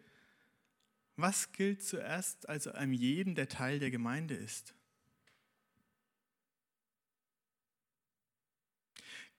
Was 1.15 1.51
gilt 1.51 1.83
zuerst 1.83 2.47
also 2.47 2.71
einem 2.71 2.93
jeden, 2.93 3.35
der 3.35 3.49
Teil 3.49 3.79
der 3.79 3.91
Gemeinde 3.91 4.35
ist? 4.35 4.73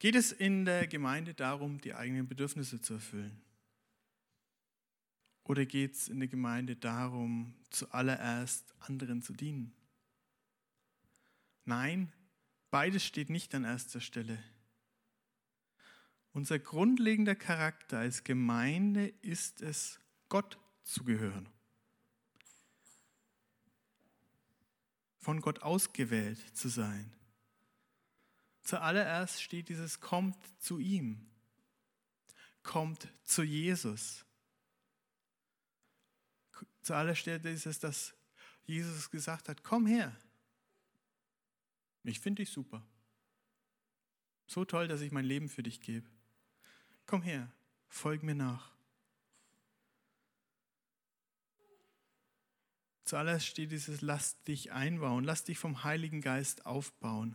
Geht 0.00 0.14
es 0.14 0.32
in 0.32 0.64
der 0.64 0.86
Gemeinde 0.86 1.34
darum, 1.34 1.78
die 1.78 1.94
eigenen 1.94 2.26
Bedürfnisse 2.26 2.80
zu 2.80 2.94
erfüllen? 2.94 3.38
Oder 5.44 5.66
geht 5.66 5.92
es 5.92 6.08
in 6.08 6.20
der 6.20 6.28
Gemeinde 6.28 6.74
darum, 6.74 7.54
zuallererst 7.68 8.74
anderen 8.80 9.20
zu 9.20 9.34
dienen? 9.34 9.74
Nein, 11.66 12.10
beides 12.70 13.04
steht 13.04 13.28
nicht 13.28 13.54
an 13.54 13.64
erster 13.64 14.00
Stelle. 14.00 14.42
Unser 16.32 16.58
grundlegender 16.58 17.34
Charakter 17.34 17.98
als 17.98 18.24
Gemeinde 18.24 19.08
ist 19.20 19.60
es, 19.60 20.00
Gott 20.30 20.58
zu 20.82 21.04
gehören. 21.04 21.46
Von 25.18 25.42
Gott 25.42 25.60
ausgewählt 25.60 26.38
zu 26.56 26.70
sein. 26.70 27.12
Zuallererst 28.62 29.42
steht 29.42 29.68
dieses 29.68 30.00
kommt 30.00 30.36
zu 30.60 30.78
ihm, 30.78 31.26
kommt 32.62 33.08
zu 33.24 33.42
Jesus. 33.42 34.24
Zuallererst 36.82 37.26
ist 37.26 37.66
es, 37.66 37.78
dass 37.78 38.14
Jesus 38.64 39.10
gesagt 39.10 39.48
hat, 39.48 39.62
komm 39.62 39.86
her. 39.86 40.16
Ich 42.04 42.20
finde 42.20 42.42
dich 42.42 42.50
super. 42.50 42.86
So 44.46 44.64
toll, 44.64 44.88
dass 44.88 45.00
ich 45.00 45.12
mein 45.12 45.24
Leben 45.24 45.48
für 45.48 45.62
dich 45.62 45.80
gebe. 45.80 46.08
Komm 47.06 47.22
her, 47.22 47.50
folg 47.88 48.22
mir 48.22 48.34
nach. 48.34 48.70
Zuallererst 53.04 53.46
steht 53.46 53.72
dieses, 53.72 54.02
lass 54.02 54.40
dich 54.44 54.70
einbauen, 54.70 55.24
lass 55.24 55.42
dich 55.42 55.58
vom 55.58 55.82
Heiligen 55.82 56.20
Geist 56.20 56.64
aufbauen. 56.66 57.34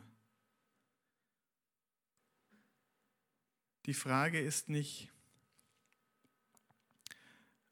Die 3.86 3.94
Frage 3.94 4.39
ist 4.39 4.68
nicht, 4.68 5.12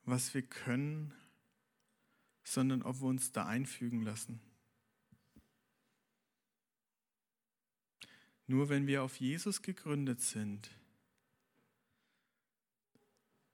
was 0.05 0.33
wir 0.33 0.43
können, 0.43 1.13
sondern 2.43 2.83
ob 2.83 3.01
wir 3.01 3.07
uns 3.07 3.31
da 3.31 3.47
einfügen 3.47 4.03
lassen. 4.03 4.39
Nur 8.45 8.69
wenn 8.69 8.85
wir 8.85 9.01
auf 9.01 9.19
Jesus 9.19 9.61
gegründet 9.61 10.21
sind, 10.21 10.69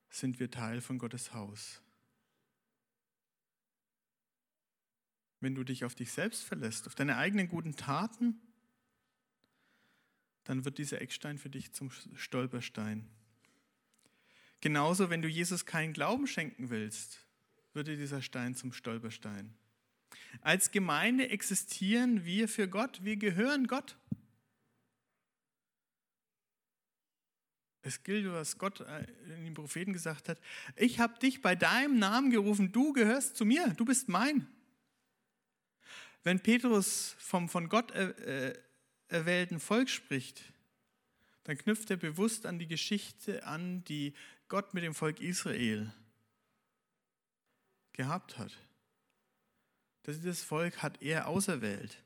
sind 0.09 0.39
wir 0.39 0.51
Teil 0.51 0.81
von 0.81 0.97
Gottes 0.97 1.33
Haus. 1.33 1.81
Wenn 5.39 5.55
du 5.55 5.63
dich 5.63 5.85
auf 5.85 5.95
dich 5.95 6.11
selbst 6.11 6.43
verlässt, 6.43 6.87
auf 6.87 6.95
deine 6.95 7.15
eigenen 7.15 7.47
guten 7.47 7.77
Taten, 7.77 8.41
dann 10.49 10.65
wird 10.65 10.79
dieser 10.79 10.99
Eckstein 10.99 11.37
für 11.37 11.51
dich 11.51 11.73
zum 11.73 11.91
Stolperstein. 12.15 13.07
Genauso, 14.61 15.11
wenn 15.11 15.21
du 15.21 15.27
Jesus 15.27 15.67
keinen 15.67 15.93
Glauben 15.93 16.25
schenken 16.25 16.71
willst, 16.71 17.23
wird 17.73 17.85
dir 17.85 17.97
dieser 17.97 18.23
Stein 18.23 18.55
zum 18.55 18.73
Stolperstein. 18.73 19.53
Als 20.41 20.71
Gemeinde 20.71 21.29
existieren 21.29 22.25
wir 22.25 22.49
für 22.49 22.67
Gott, 22.67 23.03
wir 23.03 23.17
gehören 23.17 23.67
Gott. 23.67 23.95
Es 27.83 28.01
gilt, 28.01 28.25
was 28.31 28.57
Gott 28.57 28.79
äh, 28.79 29.05
in 29.37 29.45
den 29.45 29.53
Propheten 29.53 29.93
gesagt 29.93 30.29
hat. 30.29 30.41
Ich 30.75 30.99
habe 30.99 31.19
dich 31.19 31.43
bei 31.43 31.55
deinem 31.55 31.99
Namen 31.99 32.31
gerufen, 32.31 32.71
du 32.71 32.91
gehörst 32.93 33.37
zu 33.37 33.45
mir, 33.45 33.67
du 33.77 33.85
bist 33.85 34.09
mein. 34.09 34.47
Wenn 36.23 36.39
Petrus 36.39 37.15
vom 37.19 37.49
von 37.49 37.69
Gott 37.69 37.91
äh, 37.91 38.55
erwählten 39.09 39.59
Volk 39.59 39.89
spricht, 39.89 40.41
dann 41.43 41.57
knüpft 41.57 41.89
er 41.91 41.97
bewusst 41.97 42.45
an 42.45 42.59
die 42.59 42.67
Geschichte 42.67 43.45
an, 43.45 43.83
die 43.85 44.13
Gott 44.47 44.73
mit 44.73 44.83
dem 44.83 44.93
Volk 44.93 45.19
Israel 45.19 45.93
gehabt 47.93 48.37
hat. 48.37 48.55
Dieses 50.05 50.41
Volk 50.41 50.81
hat 50.81 51.01
er 51.01 51.27
auserwählt. 51.27 52.03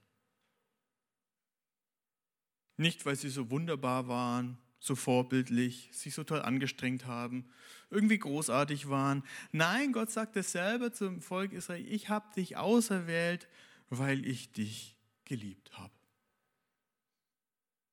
Nicht, 2.75 3.05
weil 3.05 3.15
sie 3.15 3.29
so 3.29 3.49
wunderbar 3.49 4.07
waren, 4.07 4.57
so 4.79 4.95
vorbildlich, 4.95 5.89
sich 5.93 6.13
so 6.13 6.23
toll 6.23 6.41
angestrengt 6.41 7.05
haben, 7.05 7.45
irgendwie 7.89 8.17
großartig 8.17 8.89
waren. 8.89 9.23
Nein, 9.51 9.93
Gott 9.93 10.11
sagt 10.11 10.35
es 10.35 10.51
selber 10.51 10.91
zum 10.91 11.21
Volk 11.21 11.53
Israel, 11.53 11.85
ich 11.87 12.09
habe 12.09 12.33
dich 12.33 12.57
auserwählt, 12.57 13.47
weil 13.89 14.25
ich 14.25 14.51
dich 14.51 14.97
geliebt 15.23 15.77
habe. 15.77 15.93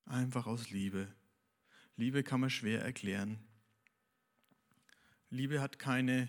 Einfach 0.05 0.47
aus 0.47 0.69
Liebe. 0.69 1.07
Liebe 1.95 2.23
kann 2.23 2.41
man 2.41 2.49
schwer 2.49 2.81
erklären. 2.81 3.39
Liebe 5.29 5.61
hat 5.61 5.79
keine 5.79 6.27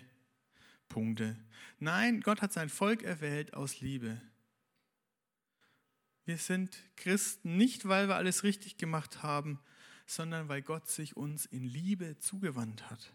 Punkte. 0.87 1.35
Nein, 1.79 2.21
Gott 2.21 2.41
hat 2.41 2.53
sein 2.53 2.69
Volk 2.69 3.03
erwählt 3.03 3.53
aus 3.53 3.81
Liebe. 3.81 4.21
Wir 6.25 6.37
sind 6.37 6.77
Christen 6.95 7.57
nicht, 7.57 7.87
weil 7.87 8.07
wir 8.07 8.15
alles 8.15 8.43
richtig 8.43 8.77
gemacht 8.77 9.23
haben, 9.23 9.59
sondern 10.05 10.47
weil 10.47 10.61
Gott 10.61 10.87
sich 10.87 11.17
uns 11.17 11.45
in 11.45 11.63
Liebe 11.63 12.17
zugewandt 12.19 12.89
hat. 12.89 13.13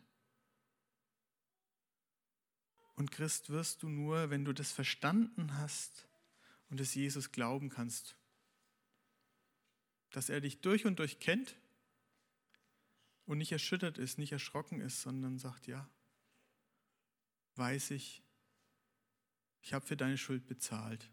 Und 2.97 3.11
Christ 3.11 3.49
wirst 3.51 3.83
du 3.83 3.89
nur, 3.89 4.29
wenn 4.29 4.45
du 4.45 4.53
das 4.53 4.73
verstanden 4.73 5.57
hast 5.57 6.09
und 6.69 6.81
es 6.81 6.95
Jesus 6.95 7.31
glauben 7.33 7.71
kannst, 7.71 8.18
dass 10.11 10.29
er 10.29 10.41
dich 10.41 10.61
durch 10.61 10.87
und 10.87 10.99
durch 10.99 11.21
kennt 11.21 11.57
und 13.27 13.39
nicht 13.39 13.53
erschüttert 13.53 13.99
ist, 13.99 14.19
nicht 14.19 14.33
erschrocken 14.33 14.81
ist, 14.81 15.03
sondern 15.03 15.39
sagt, 15.39 15.67
ja, 15.67 15.89
weiß 17.57 17.91
ich, 17.91 18.23
ich 19.63 19.73
habe 19.75 19.87
für 19.87 19.97
deine 19.97 20.17
Schuld 20.17 20.47
bezahlt. 20.47 21.11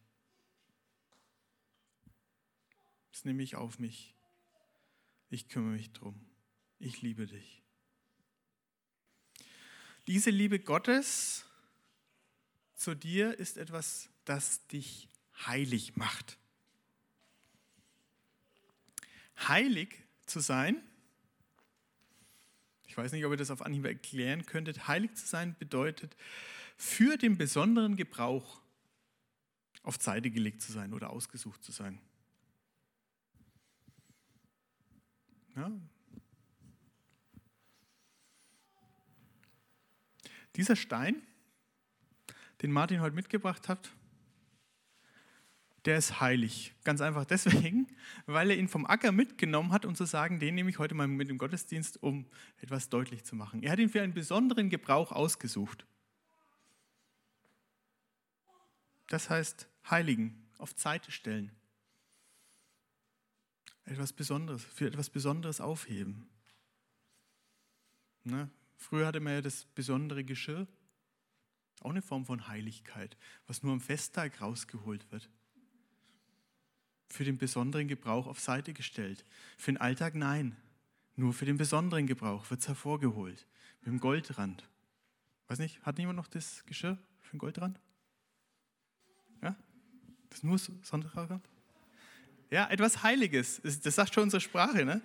Das 3.12 3.26
nehme 3.26 3.44
ich 3.44 3.56
auf 3.56 3.80
mich 3.80 4.16
ich 5.36 5.50
kümmere 5.50 5.74
mich 5.74 5.92
drum. 5.92 6.20
Ich 6.80 7.02
liebe 7.02 7.28
dich. 7.28 7.62
Diese 10.08 10.30
Liebe 10.30 10.60
Gottes 10.60 11.46
zu 12.76 12.96
dir 12.96 13.38
ist 13.38 13.58
etwas, 13.58 14.10
das 14.24 14.66
dich 14.68 15.10
heilig 15.46 15.96
macht. 15.98 16.38
Heilig 19.38 20.04
zu 20.26 20.40
sein, 20.40 20.82
ich 22.88 22.98
weiß 22.98 23.12
nicht, 23.12 23.26
ob 23.26 23.32
ihr 23.32 23.38
das 23.38 23.52
auf 23.52 23.62
Anhieb 23.62 23.84
erklären 23.84 24.46
könntet, 24.46 24.88
heilig 24.88 25.14
zu 25.16 25.26
sein 25.26 25.56
bedeutet, 25.60 26.16
für 26.78 27.18
den 27.18 27.38
besonderen 27.38 27.98
Gebrauch 27.98 28.62
auf 29.84 30.02
Seite 30.02 30.32
gelegt 30.32 30.62
zu 30.62 30.72
sein 30.72 30.94
oder 30.94 31.10
ausgesucht 31.10 31.62
zu 31.62 31.74
sein. 31.74 32.00
Ja. 35.58 35.72
Dieser 40.56 40.78
Stein, 40.78 41.22
den 42.62 42.72
Martin 42.72 43.02
heute 43.02 43.16
mitgebracht 43.16 43.68
hat, 43.68 43.92
der 45.86 45.98
ist 45.98 46.20
heilig. 46.20 46.74
Ganz 46.84 47.02
einfach 47.02 47.26
deswegen, 47.26 47.88
weil 48.26 48.50
er 48.50 48.58
ihn 48.58 48.68
vom 48.68 48.86
Acker 48.86 49.12
mitgenommen 49.12 49.72
hat, 49.72 49.86
um 49.86 49.96
zu 49.96 50.06
sagen, 50.06 50.40
den 50.40 50.56
nehme 50.56 50.70
ich 50.70 50.80
heute 50.80 50.96
mal 50.96 51.08
mit 51.08 51.30
dem 51.30 51.38
Gottesdienst, 51.38 52.02
um 52.02 52.26
etwas 52.58 52.90
deutlich 52.90 53.24
zu 53.24 53.36
machen. 53.36 53.64
Er 53.64 53.72
hat 53.72 53.80
ihn 53.80 53.90
für 53.90 54.02
einen 54.02 54.14
besonderen 54.14 54.70
Gebrauch 54.70 55.12
ausgesucht. 55.12 55.86
Das 59.08 59.30
heißt, 59.30 59.68
heiligen, 59.90 60.48
auf 60.58 60.76
Zeit 60.76 61.06
stellen 61.12 61.52
etwas 63.86 64.14
Besonderes, 64.14 64.64
für 64.64 64.88
etwas 64.88 65.10
Besonderes 65.10 65.62
aufheben. 65.62 66.28
Ne? 68.24 68.50
Früher 68.78 69.06
hatte 69.08 69.20
man 69.20 69.34
ja 69.34 69.42
das 69.42 69.66
besondere 69.76 70.24
Geschirr. 70.24 70.68
Auch 71.82 71.92
eine 71.92 72.02
Form 72.02 72.26
von 72.26 72.48
Heiligkeit, 72.48 73.16
was 73.46 73.62
nur 73.62 73.74
am 73.74 73.82
Festtag 73.82 74.42
rausgeholt 74.42 75.12
wird. 75.12 75.30
Für 77.10 77.24
den 77.24 77.38
besonderen 77.38 77.88
Gebrauch 77.88 78.28
auf 78.28 78.40
Seite 78.40 78.74
gestellt. 78.74 79.24
Für 79.58 79.72
den 79.72 79.78
Alltag 79.78 80.16
nein. 80.16 80.56
Nur 81.16 81.34
für 81.34 81.46
den 81.46 81.58
besonderen 81.58 82.08
Gebrauch 82.08 82.50
wird 82.50 82.62
es 82.62 82.68
hervorgeholt. 82.68 83.46
Mit 83.82 83.88
dem 83.88 84.00
Goldrand. 84.00 84.68
Weiß 85.48 85.60
nicht, 85.60 85.82
hat 85.86 85.98
niemand 85.98 86.18
noch 86.18 86.28
das 86.28 86.66
Geschirr 86.66 86.98
für 87.22 87.32
den 87.32 87.40
Goldrand? 87.40 87.80
Ja? 89.42 89.56
Das 90.30 90.40
ist 90.40 90.44
nur 90.44 90.58
Sonderrand? 90.58 91.48
Ja, 92.50 92.70
etwas 92.70 93.04
Heiliges. 93.04 93.62
Das 93.62 93.96
sagt 93.96 94.14
schon 94.14 94.24
unsere 94.24 94.42
Sprache. 94.42 94.86
Ne? 94.86 95.02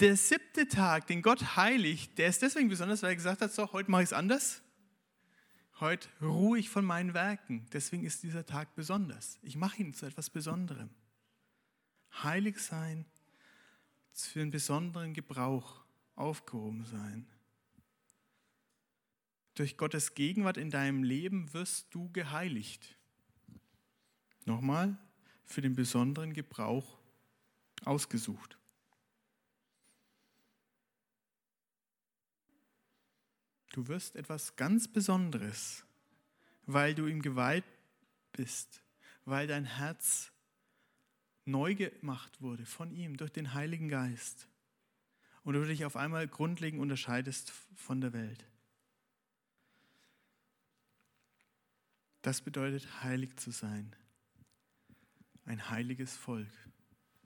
Der 0.00 0.16
siebte 0.16 0.66
Tag, 0.66 1.06
den 1.06 1.20
Gott 1.20 1.56
heiligt, 1.56 2.16
der 2.18 2.28
ist 2.28 2.40
deswegen 2.40 2.68
besonders, 2.68 3.02
weil 3.02 3.10
er 3.10 3.16
gesagt 3.16 3.42
hat, 3.42 3.52
so, 3.52 3.70
heute 3.72 3.90
mache 3.90 4.02
ich 4.02 4.08
es 4.08 4.12
anders. 4.12 4.62
Heute 5.80 6.10
ruhe 6.20 6.58
ich 6.58 6.68
von 6.68 6.84
meinen 6.84 7.14
Werken. 7.14 7.66
Deswegen 7.72 8.04
ist 8.04 8.22
dieser 8.22 8.44
Tag 8.44 8.74
besonders. 8.74 9.38
Ich 9.42 9.56
mache 9.56 9.80
ihn 9.80 9.94
zu 9.94 10.04
etwas 10.04 10.28
Besonderem. 10.28 10.90
Heilig 12.22 12.58
sein, 12.58 13.06
für 14.12 14.42
einen 14.42 14.50
besonderen 14.50 15.14
Gebrauch 15.14 15.82
aufgehoben 16.16 16.84
sein. 16.84 17.26
Durch 19.54 19.78
Gottes 19.78 20.14
Gegenwart 20.14 20.58
in 20.58 20.70
deinem 20.70 21.02
Leben 21.02 21.52
wirst 21.54 21.94
du 21.94 22.10
geheiligt. 22.12 22.98
Nochmal, 24.44 24.98
für 25.46 25.62
den 25.62 25.74
besonderen 25.74 26.34
Gebrauch 26.34 26.98
ausgesucht. 27.86 28.59
Du 33.70 33.86
wirst 33.88 34.16
etwas 34.16 34.56
ganz 34.56 34.88
Besonderes, 34.88 35.84
weil 36.66 36.94
du 36.94 37.06
ihm 37.06 37.22
geweiht 37.22 37.64
bist, 38.32 38.82
weil 39.24 39.46
dein 39.46 39.64
Herz 39.64 40.32
neu 41.44 41.74
gemacht 41.74 42.40
wurde 42.40 42.66
von 42.66 42.90
ihm 42.92 43.16
durch 43.16 43.30
den 43.30 43.54
Heiligen 43.54 43.88
Geist 43.88 44.48
und 45.44 45.54
du 45.54 45.64
dich 45.64 45.84
auf 45.84 45.96
einmal 45.96 46.28
grundlegend 46.28 46.80
unterscheidest 46.80 47.52
von 47.74 48.00
der 48.00 48.12
Welt. 48.12 48.44
Das 52.22 52.42
bedeutet, 52.42 53.02
heilig 53.02 53.36
zu 53.36 53.50
sein. 53.50 53.96
Ein 55.44 55.70
heiliges 55.70 56.14
Volk, 56.16 56.52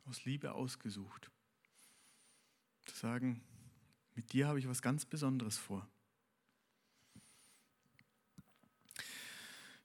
aus 0.04 0.24
Liebe 0.24 0.52
ausgesucht. 0.52 1.30
Zu 2.87 2.94
sagen, 2.94 3.42
mit 4.14 4.33
dir 4.33 4.46
habe 4.46 4.59
ich 4.59 4.68
was 4.68 4.83
ganz 4.83 5.04
Besonderes 5.04 5.59
vor. 5.59 5.88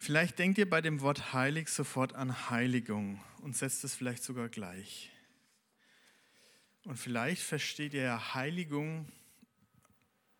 Vielleicht 0.09 0.39
denkt 0.39 0.57
ihr 0.57 0.67
bei 0.67 0.81
dem 0.81 1.01
Wort 1.01 1.33
heilig 1.33 1.69
sofort 1.69 2.15
an 2.15 2.49
Heiligung 2.49 3.23
und 3.43 3.55
setzt 3.55 3.83
es 3.83 3.93
vielleicht 3.93 4.23
sogar 4.23 4.49
gleich. 4.49 5.11
Und 6.83 6.97
vielleicht 6.97 7.43
versteht 7.43 7.93
ihr 7.93 8.33
Heiligung 8.33 9.07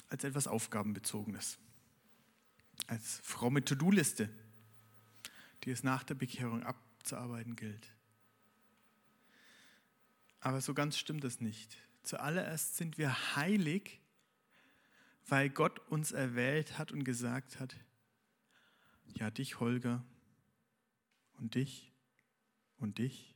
als 0.08 0.24
etwas 0.24 0.48
Aufgabenbezogenes, 0.48 1.60
als 2.88 3.20
fromme 3.24 3.64
To-Do-Liste, 3.64 4.32
die 5.64 5.70
es 5.70 5.84
nach 5.84 6.04
der 6.04 6.16
Bekehrung 6.16 6.64
abzuarbeiten 6.64 7.56
gilt. 7.56 7.94
Aber 10.40 10.62
so 10.62 10.74
ganz 10.74 10.98
stimmt 10.98 11.24
das 11.24 11.42
nicht. 11.42 11.78
Zuallererst 12.02 12.76
sind 12.76 12.98
wir 12.98 13.36
heilig, 13.36 14.02
weil 15.28 15.52
Gott 15.52 15.78
uns 15.92 16.12
erwählt 16.12 16.80
hat 16.80 16.92
und 16.92 17.04
gesagt 17.04 17.60
hat, 17.60 17.76
ja, 19.16 19.32
dich, 19.32 19.60
Holger, 19.60 20.04
und 21.40 21.56
dich, 21.56 21.94
und 22.78 22.98
dich, 22.98 23.36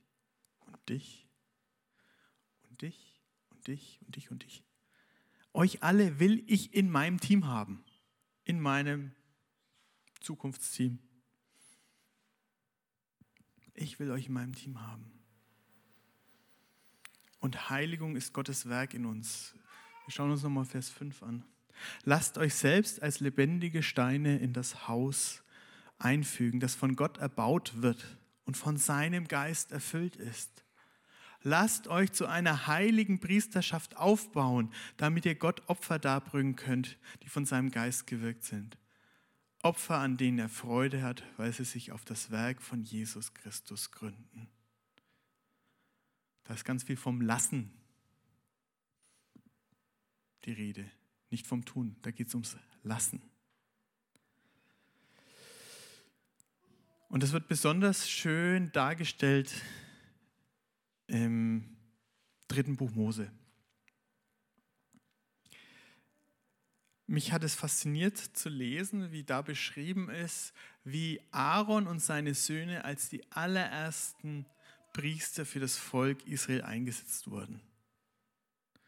und 0.66 0.90
dich, 0.90 1.28
und 2.70 2.82
dich, 2.82 3.22
und 3.50 3.68
dich, 3.68 4.00
und 4.02 4.16
dich, 4.16 4.32
und 4.32 4.44
dich. 4.44 4.64
Euch 5.54 5.84
alle 5.84 6.20
will 6.20 6.44
ich 6.48 6.74
in 6.74 6.90
meinem 6.90 7.20
Team 7.20 7.46
haben, 7.46 7.84
in 8.44 8.60
meinem 8.60 9.12
Zukunftsteam. 10.22 11.00
Ich 13.76 14.00
will 14.00 14.12
euch 14.12 14.28
in 14.28 14.34
meinem 14.34 14.56
Team 14.56 14.82
haben. 14.82 15.12
Und 17.40 17.70
Heiligung 17.70 18.16
ist 18.16 18.34
Gottes 18.34 18.70
Werk 18.70 18.94
in 18.94 19.06
uns. 19.06 19.54
Wir 20.06 20.14
schauen 20.14 20.32
uns 20.32 20.44
nochmal 20.44 20.66
Vers 20.66 20.90
5 20.90 21.24
an. 21.24 21.44
Lasst 22.04 22.38
euch 22.38 22.56
selbst 22.56 23.02
als 23.02 23.20
lebendige 23.20 23.84
Steine 23.84 24.38
in 24.40 24.54
das 24.54 24.88
Haus 24.88 25.43
einfügen, 26.04 26.60
das 26.60 26.76
von 26.76 26.96
Gott 26.96 27.18
erbaut 27.18 27.82
wird 27.82 28.18
und 28.46 28.58
von 28.58 28.78
seinem 28.78 29.28
Geist 29.28 29.72
erfüllt 29.72 30.16
ist. 30.16 30.64
Lasst 31.42 31.88
euch 31.88 32.12
zu 32.14 32.26
einer 32.26 32.68
heiligen 32.68 33.20
Priesterschaft 33.20 33.98
aufbauen, 33.98 34.72
damit 34.98 35.26
ihr 35.26 35.36
Gott 35.36 35.68
Opfer 35.68 36.00
darbringen 36.00 36.56
könnt, 36.56 36.98
die 37.22 37.30
von 37.30 37.46
seinem 37.46 37.70
Geist 37.70 38.08
gewirkt 38.08 38.46
sind. 38.46 38.78
Opfer, 39.62 39.98
an 39.98 40.18
denen 40.18 40.40
er 40.40 40.50
Freude 40.50 41.02
hat, 41.02 41.24
weil 41.38 41.52
sie 41.52 41.66
sich 41.66 41.92
auf 41.92 42.06
das 42.06 42.32
Werk 42.32 42.62
von 42.62 42.84
Jesus 42.84 43.34
Christus 43.34 43.92
gründen. 43.92 44.50
Da 46.46 46.54
ist 46.54 46.66
ganz 46.66 46.84
viel 46.84 46.98
vom 46.98 47.22
Lassen 47.22 47.72
die 50.46 50.52
Rede, 50.52 50.90
nicht 51.30 51.48
vom 51.48 51.64
Tun. 51.64 51.96
Da 52.02 52.12
geht 52.12 52.28
es 52.28 52.34
ums 52.34 52.58
Lassen. 52.84 53.22
Und 57.14 57.22
das 57.22 57.32
wird 57.32 57.48
besonders 57.48 58.10
schön 58.10 58.72
dargestellt 58.72 59.54
im 61.06 61.78
dritten 62.48 62.76
Buch 62.76 62.90
Mose. 62.90 63.32
Mich 67.06 67.32
hat 67.32 67.44
es 67.44 67.54
fasziniert 67.54 68.18
zu 68.18 68.50
lesen, 68.50 69.12
wie 69.12 69.24
da 69.24 69.44
beschrieben 69.44 70.10
ist, 70.10 70.54
wie 70.86 71.22
Aaron 71.30 71.86
und 71.86 72.00
seine 72.00 72.34
Söhne 72.34 72.84
als 72.84 73.10
die 73.10 73.22
allerersten 73.32 74.48
Priester 74.92 75.46
für 75.46 75.60
das 75.60 75.78
Volk 75.78 76.26
Israel 76.26 76.64
eingesetzt 76.64 77.30
wurden. 77.30 77.62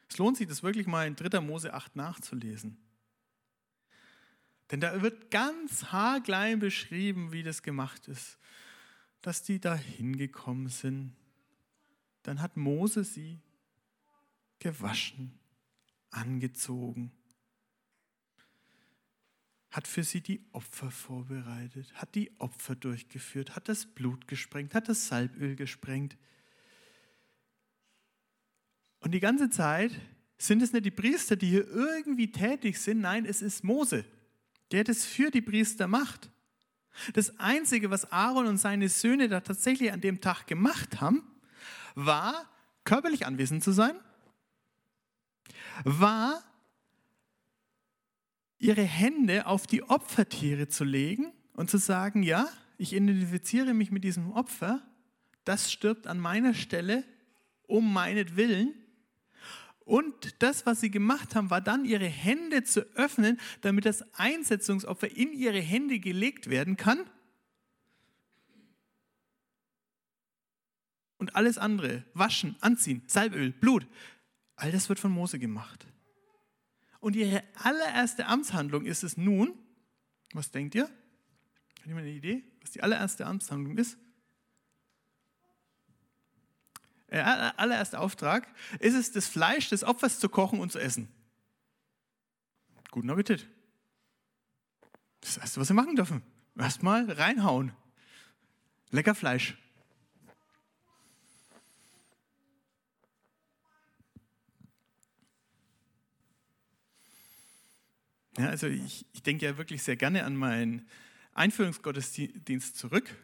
Es 0.10 0.18
lohnt 0.18 0.38
sich, 0.38 0.48
das 0.48 0.64
wirklich 0.64 0.88
mal 0.88 1.06
in 1.06 1.16
3. 1.16 1.42
Mose 1.42 1.76
8 1.76 1.96
nachzulesen. 1.96 2.85
Denn 4.72 4.80
da 4.80 5.02
wird 5.02 5.30
ganz 5.30 5.86
haarklein 5.86 6.60
beschrieben, 6.60 7.32
wie 7.32 7.44
das 7.44 7.62
gemacht 7.62 8.08
ist, 8.08 8.38
dass 9.22 9.44
die 9.44 9.60
da 9.60 9.76
hingekommen 9.76 10.70
sind. 10.70 11.16
Dann 12.24 12.42
hat 12.42 12.58
Mose 12.58 13.04
sie 13.04 13.40
gewaschen, 14.60 15.38
angezogen, 16.10 17.12
hat 19.70 19.88
für 19.88 20.04
sie 20.04 20.22
die 20.22 20.44
Opfer 20.54 20.90
vorbereitet, 20.90 21.94
hat 21.96 22.16
die 22.16 22.32
Opfer 22.40 22.76
durchgeführt, 22.76 23.56
hat 23.56 23.70
das 23.70 23.86
Blut 23.86 24.28
gesprengt, 24.28 24.74
hat 24.74 24.90
das 24.90 25.08
Salböl 25.08 25.56
gesprengt. 25.56 26.18
Und 29.00 29.12
die 29.12 29.20
ganze 29.20 29.50
Zeit 29.50 29.92
sind 30.38 30.64
es 30.64 30.74
nicht 30.74 30.86
die 30.86 30.92
Priester, 30.92 31.36
die 31.36 31.50
hier 31.50 31.68
irgendwie 31.68 32.32
tätig 32.32 32.80
sind, 32.80 33.02
nein, 33.02 33.26
es 33.26 33.44
ist 33.44 33.64
Mose 33.64 34.06
der 34.72 34.84
das 34.84 35.06
für 35.06 35.32
die 35.32 35.42
Priester 35.42 35.88
macht. 35.88 36.30
Das 37.14 37.40
Einzige, 37.40 37.90
was 37.90 38.12
Aaron 38.12 38.48
und 38.48 38.58
seine 38.58 38.90
Söhne 38.90 39.28
da 39.28 39.42
tatsächlich 39.42 39.92
an 39.92 40.02
dem 40.02 40.22
Tag 40.22 40.48
gemacht 40.48 41.02
haben, 41.02 41.24
war 41.94 42.50
körperlich 42.84 43.26
anwesend 43.26 43.64
zu 43.64 43.72
sein, 43.72 43.96
war 45.84 46.44
ihre 48.60 48.84
Hände 48.84 49.46
auf 49.46 49.68
die 49.68 49.84
Opfertiere 49.84 50.68
zu 50.68 50.84
legen 50.84 51.34
und 51.54 51.70
zu 51.70 51.78
sagen, 51.78 52.24
ja, 52.24 52.48
ich 52.78 52.94
identifiziere 52.94 53.74
mich 53.74 53.92
mit 53.92 54.04
diesem 54.04 54.32
Opfer, 54.32 54.82
das 55.44 55.72
stirbt 55.72 56.08
an 56.08 56.20
meiner 56.20 56.54
Stelle 56.54 57.04
um 57.68 57.94
meinetwillen 57.94 58.74
und 59.86 60.42
das, 60.42 60.66
was 60.66 60.82
sie 60.82 60.90
gemacht 60.90 61.36
haben, 61.36 61.52
war 61.52 61.62
dann 61.62 61.86
ihre 61.86 62.08
Hände 62.08 62.64
zu 62.64 62.82
öffnen, 62.96 63.40
damit 63.62 63.86
das 63.86 64.04
Einsetzungsopfer 64.16 65.16
in 65.16 65.32
ihre 65.32 65.62
Hände 65.62 66.00
gelegt 66.00 66.50
werden 66.50 66.76
kann. 66.76 67.08
Und 71.18 71.36
alles 71.36 71.60
andere, 71.60 72.04
waschen, 72.14 72.56
anziehen, 72.62 73.04
Salböl, 73.06 73.52
Blut, 73.52 73.88
all 74.56 74.72
das 74.72 74.90
wird 74.90 75.00
von 75.00 75.12
Mose 75.12 75.38
gemacht. 75.38 75.86
Und 77.00 77.16
ihre 77.16 77.44
allererste 77.54 78.26
Amtshandlung 78.26 78.86
ist 78.86 79.04
es 79.04 79.18
nun, 79.18 79.54
was 80.34 80.50
denkt 80.50 80.74
ihr? 80.74 80.86
Hat 80.86 81.86
jemand 81.86 82.08
eine 82.08 82.16
Idee, 82.16 82.44
was 82.62 82.72
die 82.72 82.82
allererste 82.82 83.28
Amtshandlung 83.28 83.78
ist? 83.78 84.00
Der 87.16 87.26
äh, 87.26 87.62
allererste 87.62 88.00
Auftrag 88.00 88.46
ist 88.80 88.94
es, 88.94 89.14
das 89.14 89.28
Fleisch 89.28 89.70
des 89.70 89.86
Opfers 89.86 90.20
zu 90.20 90.28
kochen 90.28 90.60
und 90.60 90.72
zu 90.72 90.80
essen. 90.80 91.08
Guten 92.92 93.10
Appetit. 93.10 93.48
Das 95.22 95.38
Erste, 95.38 95.62
was 95.62 95.70
sie 95.70 95.74
machen 95.74 95.96
dürfen. 95.96 96.22
Erstmal 96.58 97.10
reinhauen. 97.10 97.72
Lecker 98.92 99.16
Fleisch. 99.16 99.58
Ja, 108.38 108.50
also 108.50 108.68
ich, 108.68 109.06
ich 109.14 109.24
denke 109.24 109.46
ja 109.46 109.58
wirklich 109.58 109.84
sehr 109.84 109.96
gerne 109.96 110.26
an 110.26 110.36
meinen 110.36 110.86
Einführungsgottesdienst 111.34 112.78
zurück. 112.78 113.16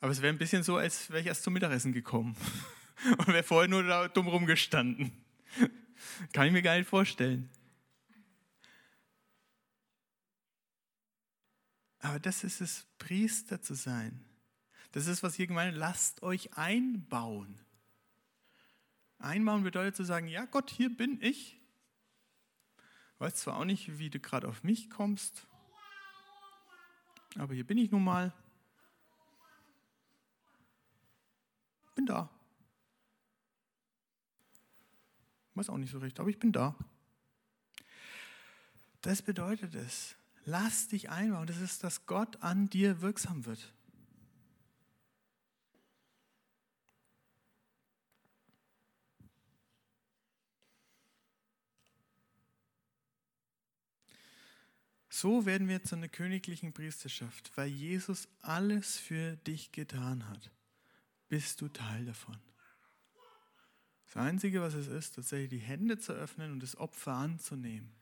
Aber 0.00 0.12
es 0.12 0.22
wäre 0.22 0.32
ein 0.32 0.38
bisschen 0.38 0.62
so, 0.62 0.76
als 0.76 1.10
wäre 1.10 1.20
ich 1.20 1.26
erst 1.26 1.42
zum 1.42 1.54
Mittagessen 1.54 1.92
gekommen 1.92 2.36
und 3.18 3.28
wäre 3.28 3.42
vorher 3.42 3.68
nur 3.68 3.82
da 3.82 4.08
dumm 4.08 4.28
rumgestanden. 4.28 5.12
Kann 6.32 6.46
ich 6.46 6.52
mir 6.52 6.62
gar 6.62 6.76
nicht 6.76 6.88
vorstellen. 6.88 7.50
Aber 12.00 12.20
das 12.20 12.44
ist 12.44 12.60
es, 12.60 12.86
Priester 12.98 13.60
zu 13.60 13.74
sein. 13.74 14.24
Das 14.92 15.06
ist, 15.06 15.22
was 15.22 15.34
hier 15.34 15.48
gemeint 15.48 15.76
lasst 15.76 16.22
euch 16.22 16.56
einbauen. 16.56 17.58
Einbauen 19.18 19.64
bedeutet 19.64 19.96
zu 19.96 20.04
sagen, 20.04 20.28
ja 20.28 20.44
Gott, 20.44 20.70
hier 20.70 20.96
bin 20.96 21.20
ich. 21.20 21.60
Weiß 23.18 23.34
zwar 23.34 23.56
auch 23.56 23.64
nicht, 23.64 23.98
wie 23.98 24.10
du 24.10 24.20
gerade 24.20 24.46
auf 24.46 24.62
mich 24.62 24.90
kommst, 24.90 25.48
aber 27.36 27.54
hier 27.54 27.66
bin 27.66 27.78
ich 27.78 27.90
nun 27.90 28.04
mal. 28.04 28.32
Bin 31.98 32.06
da. 32.06 32.30
Weiß 35.54 35.68
auch 35.68 35.78
nicht 35.78 35.90
so 35.90 35.98
recht, 35.98 36.20
aber 36.20 36.30
ich 36.30 36.38
bin 36.38 36.52
da. 36.52 36.76
Das 39.00 39.20
bedeutet 39.20 39.74
es. 39.74 40.14
Lass 40.44 40.86
dich 40.86 41.10
einbauen. 41.10 41.48
Das 41.48 41.56
ist, 41.56 41.82
dass 41.82 42.06
Gott 42.06 42.40
an 42.40 42.70
dir 42.70 43.00
wirksam 43.00 43.46
wird. 43.46 43.74
So 55.08 55.46
werden 55.46 55.66
wir 55.66 55.82
zu 55.82 55.96
einer 55.96 56.06
königlichen 56.06 56.72
Priesterschaft, 56.72 57.50
weil 57.56 57.66
Jesus 57.66 58.28
alles 58.40 58.98
für 58.98 59.34
dich 59.38 59.72
getan 59.72 60.28
hat. 60.28 60.52
Bist 61.28 61.60
du 61.60 61.68
Teil 61.68 62.06
davon. 62.06 62.38
Das 64.06 64.16
Einzige, 64.16 64.62
was 64.62 64.74
es 64.74 64.86
ist, 64.86 65.16
tatsächlich 65.16 65.50
die 65.50 65.58
Hände 65.58 65.98
zu 65.98 66.12
öffnen 66.12 66.52
und 66.52 66.62
das 66.62 66.76
Opfer 66.76 67.12
anzunehmen. 67.12 67.92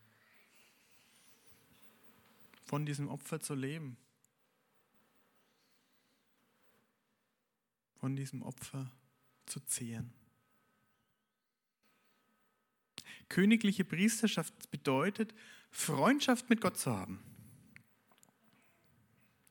Von 2.63 2.85
diesem 2.85 3.09
Opfer 3.09 3.41
zu 3.41 3.55
leben. 3.55 3.97
Von 7.99 8.15
diesem 8.15 8.41
Opfer 8.41 8.89
zu 9.45 9.59
zehren. 9.61 10.13
Königliche 13.27 13.83
Priesterschaft 13.83 14.71
bedeutet, 14.71 15.33
Freundschaft 15.71 16.49
mit 16.49 16.61
Gott 16.61 16.77
zu 16.77 16.91
haben. 16.91 17.19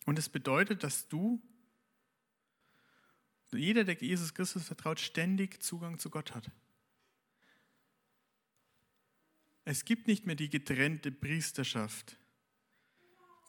Und 0.07 0.19
es 0.19 0.29
bedeutet, 0.29 0.83
dass 0.83 1.09
du, 1.09 1.43
jeder, 3.57 3.85
der 3.85 3.95
Jesus 3.95 4.35
Christus 4.35 4.66
vertraut, 4.66 5.01
ständig 5.01 5.62
Zugang 5.62 5.99
zu 5.99 6.11
Gott 6.11 6.35
hat. 6.35 6.51
Es 9.64 9.85
gibt 9.85 10.07
nicht 10.07 10.27
mehr 10.27 10.37
die 10.37 10.49
getrennte 10.49 11.11
Priesterschaft, 11.11 12.16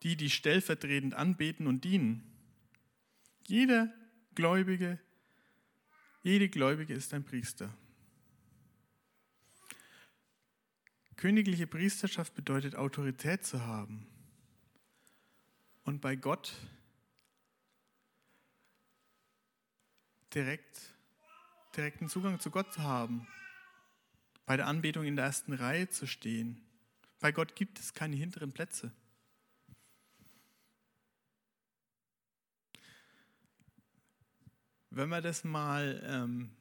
die, 0.04 0.16
die 0.16 0.30
stellvertretend 0.30 1.14
anbeten 1.14 1.68
und 1.68 1.84
dienen. 1.84 2.24
Jeder 3.46 3.94
Gläubige, 4.34 5.00
jede 6.24 6.50
Gläubige 6.50 6.94
ist 6.94 7.14
ein 7.14 7.24
Priester. 7.24 7.76
Königliche 11.18 11.66
Priesterschaft 11.66 12.36
bedeutet 12.36 12.76
Autorität 12.76 13.46
zu 13.46 13.66
haben. 13.66 14.08
Und 15.84 16.02
bei 16.02 16.16
Gott 16.16 16.54
direkt, 20.38 20.80
direkten 21.76 22.10
Zugang 22.10 22.40
zu 22.40 22.52
Gott 22.52 22.72
zu 22.72 22.84
haben. 22.84 23.28
Bei 24.46 24.56
der 24.56 24.68
Anbetung 24.68 25.04
in 25.04 25.16
der 25.16 25.26
ersten 25.26 25.52
Reihe 25.52 25.90
zu 25.90 26.06
stehen. 26.06 26.62
Bei 27.20 27.32
Gott 27.32 27.56
gibt 27.56 27.80
es 27.80 27.96
keine 27.96 28.16
hinteren 28.16 28.52
Plätze. 28.52 28.92
Wenn 34.92 35.10
wir 35.10 35.22
das 35.22 35.44
mal 35.44 36.02
ähm, 36.06 36.52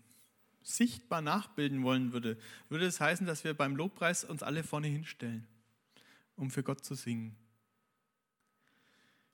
sichtbar 0.62 1.21
nachbilden 1.21 1.83
wollen 1.83 2.15
würde, 2.15 2.39
würde 2.71 2.87
es 2.87 2.99
heißen, 2.99 3.27
dass 3.27 3.45
wir 3.45 3.53
beim 3.53 3.77
Lobpreis 3.77 4.25
uns 4.25 4.43
alle 4.43 4.65
vorne 4.65 4.89
hinstellen, 4.89 5.47
um 6.35 6.51
für 6.51 6.62
Gott 6.62 6.83
zu 6.83 6.95
singen. 6.95 7.37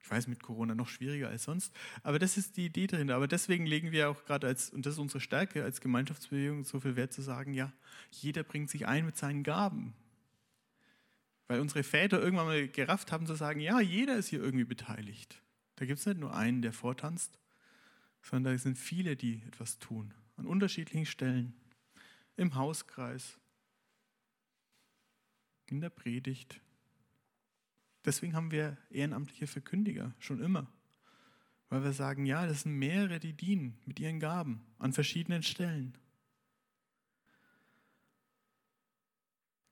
Ich 0.02 0.10
weiß, 0.10 0.26
mit 0.26 0.42
Corona 0.42 0.74
noch 0.74 0.88
schwieriger 0.88 1.28
als 1.28 1.44
sonst, 1.44 1.72
aber 2.02 2.18
das 2.18 2.36
ist 2.36 2.56
die 2.56 2.66
Idee 2.66 2.88
drin. 2.88 3.10
Aber 3.10 3.28
deswegen 3.28 3.66
legen 3.66 3.92
wir 3.92 4.10
auch 4.10 4.24
gerade 4.24 4.48
als, 4.48 4.70
und 4.70 4.84
das 4.84 4.94
ist 4.94 4.98
unsere 4.98 5.20
Stärke 5.20 5.62
als 5.62 5.80
Gemeinschaftsbewegung, 5.80 6.64
so 6.64 6.80
viel 6.80 6.96
Wert 6.96 7.12
zu 7.12 7.22
sagen, 7.22 7.54
ja, 7.54 7.72
jeder 8.10 8.42
bringt 8.42 8.68
sich 8.68 8.86
ein 8.86 9.06
mit 9.06 9.16
seinen 9.16 9.44
Gaben. 9.44 9.94
Weil 11.46 11.60
unsere 11.60 11.84
Väter 11.84 12.20
irgendwann 12.20 12.46
mal 12.46 12.68
gerafft 12.68 13.12
haben 13.12 13.26
zu 13.26 13.34
sagen, 13.34 13.60
ja, 13.60 13.80
jeder 13.80 14.16
ist 14.16 14.28
hier 14.28 14.42
irgendwie 14.42 14.64
beteiligt. 14.64 15.40
Da 15.76 15.84
gibt 15.84 16.00
es 16.00 16.06
nicht 16.06 16.18
nur 16.18 16.34
einen, 16.34 16.62
der 16.62 16.72
vortanzt, 16.72 17.38
sondern 18.22 18.54
da 18.54 18.58
sind 18.58 18.78
viele, 18.78 19.16
die 19.16 19.42
etwas 19.46 19.78
tun 19.78 20.14
an 20.36 20.46
unterschiedlichen 20.46 21.06
Stellen, 21.06 21.54
im 22.36 22.54
Hauskreis, 22.54 23.38
in 25.66 25.80
der 25.80 25.90
Predigt. 25.90 26.61
Deswegen 28.04 28.34
haben 28.34 28.50
wir 28.50 28.76
ehrenamtliche 28.90 29.46
Verkündiger 29.46 30.14
schon 30.18 30.40
immer, 30.40 30.66
weil 31.68 31.84
wir 31.84 31.92
sagen, 31.92 32.26
ja, 32.26 32.46
das 32.46 32.62
sind 32.62 32.74
mehrere, 32.74 33.20
die 33.20 33.32
dienen 33.32 33.78
mit 33.86 34.00
ihren 34.00 34.20
Gaben 34.20 34.64
an 34.78 34.92
verschiedenen 34.92 35.42
Stellen. 35.42 35.96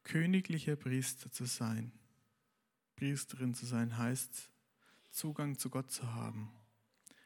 Königlicher 0.05 0.77
Priester 0.77 1.31
zu 1.31 1.45
sein, 1.45 1.93
Priesterin 2.97 3.55
zu 3.55 3.67
sein, 3.67 3.97
heißt 3.97 4.51
Zugang 5.11 5.59
zu 5.59 5.71
Gott 5.71 5.91
zu 5.91 6.15
haben, 6.15 6.51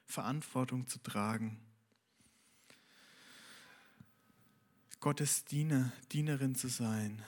Verantwortung 0.07 0.87
zu 0.87 0.99
tragen 0.99 1.61
Gottes 5.05 5.45
Diener, 5.45 5.93
Dienerin 6.13 6.55
zu 6.55 6.69
sein. 6.69 7.21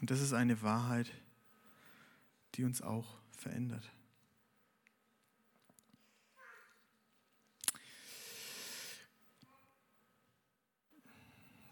Und 0.00 0.10
das 0.10 0.22
ist 0.22 0.32
eine 0.32 0.62
Wahrheit, 0.62 1.12
die 2.54 2.64
uns 2.64 2.82
auch 2.82 3.18
verändert. 3.30 3.90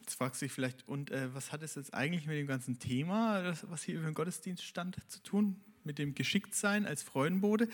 Jetzt 0.00 0.14
fragst 0.16 0.42
du 0.42 0.46
dich 0.46 0.52
vielleicht, 0.52 0.86
und 0.86 1.10
äh, 1.10 1.34
was 1.34 1.50
hat 1.50 1.62
es 1.62 1.74
jetzt 1.74 1.94
eigentlich 1.94 2.26
mit 2.26 2.36
dem 2.36 2.46
ganzen 2.46 2.78
Thema, 2.78 3.54
was 3.70 3.82
hier 3.82 3.96
über 3.96 4.04
den 4.04 4.14
Gottesdienst 4.14 4.62
stand, 4.62 4.98
zu 5.10 5.22
tun? 5.22 5.60
Mit 5.82 5.98
dem 5.98 6.14
Geschicktsein 6.14 6.86
als 6.86 7.02
Freudenbode? 7.02 7.68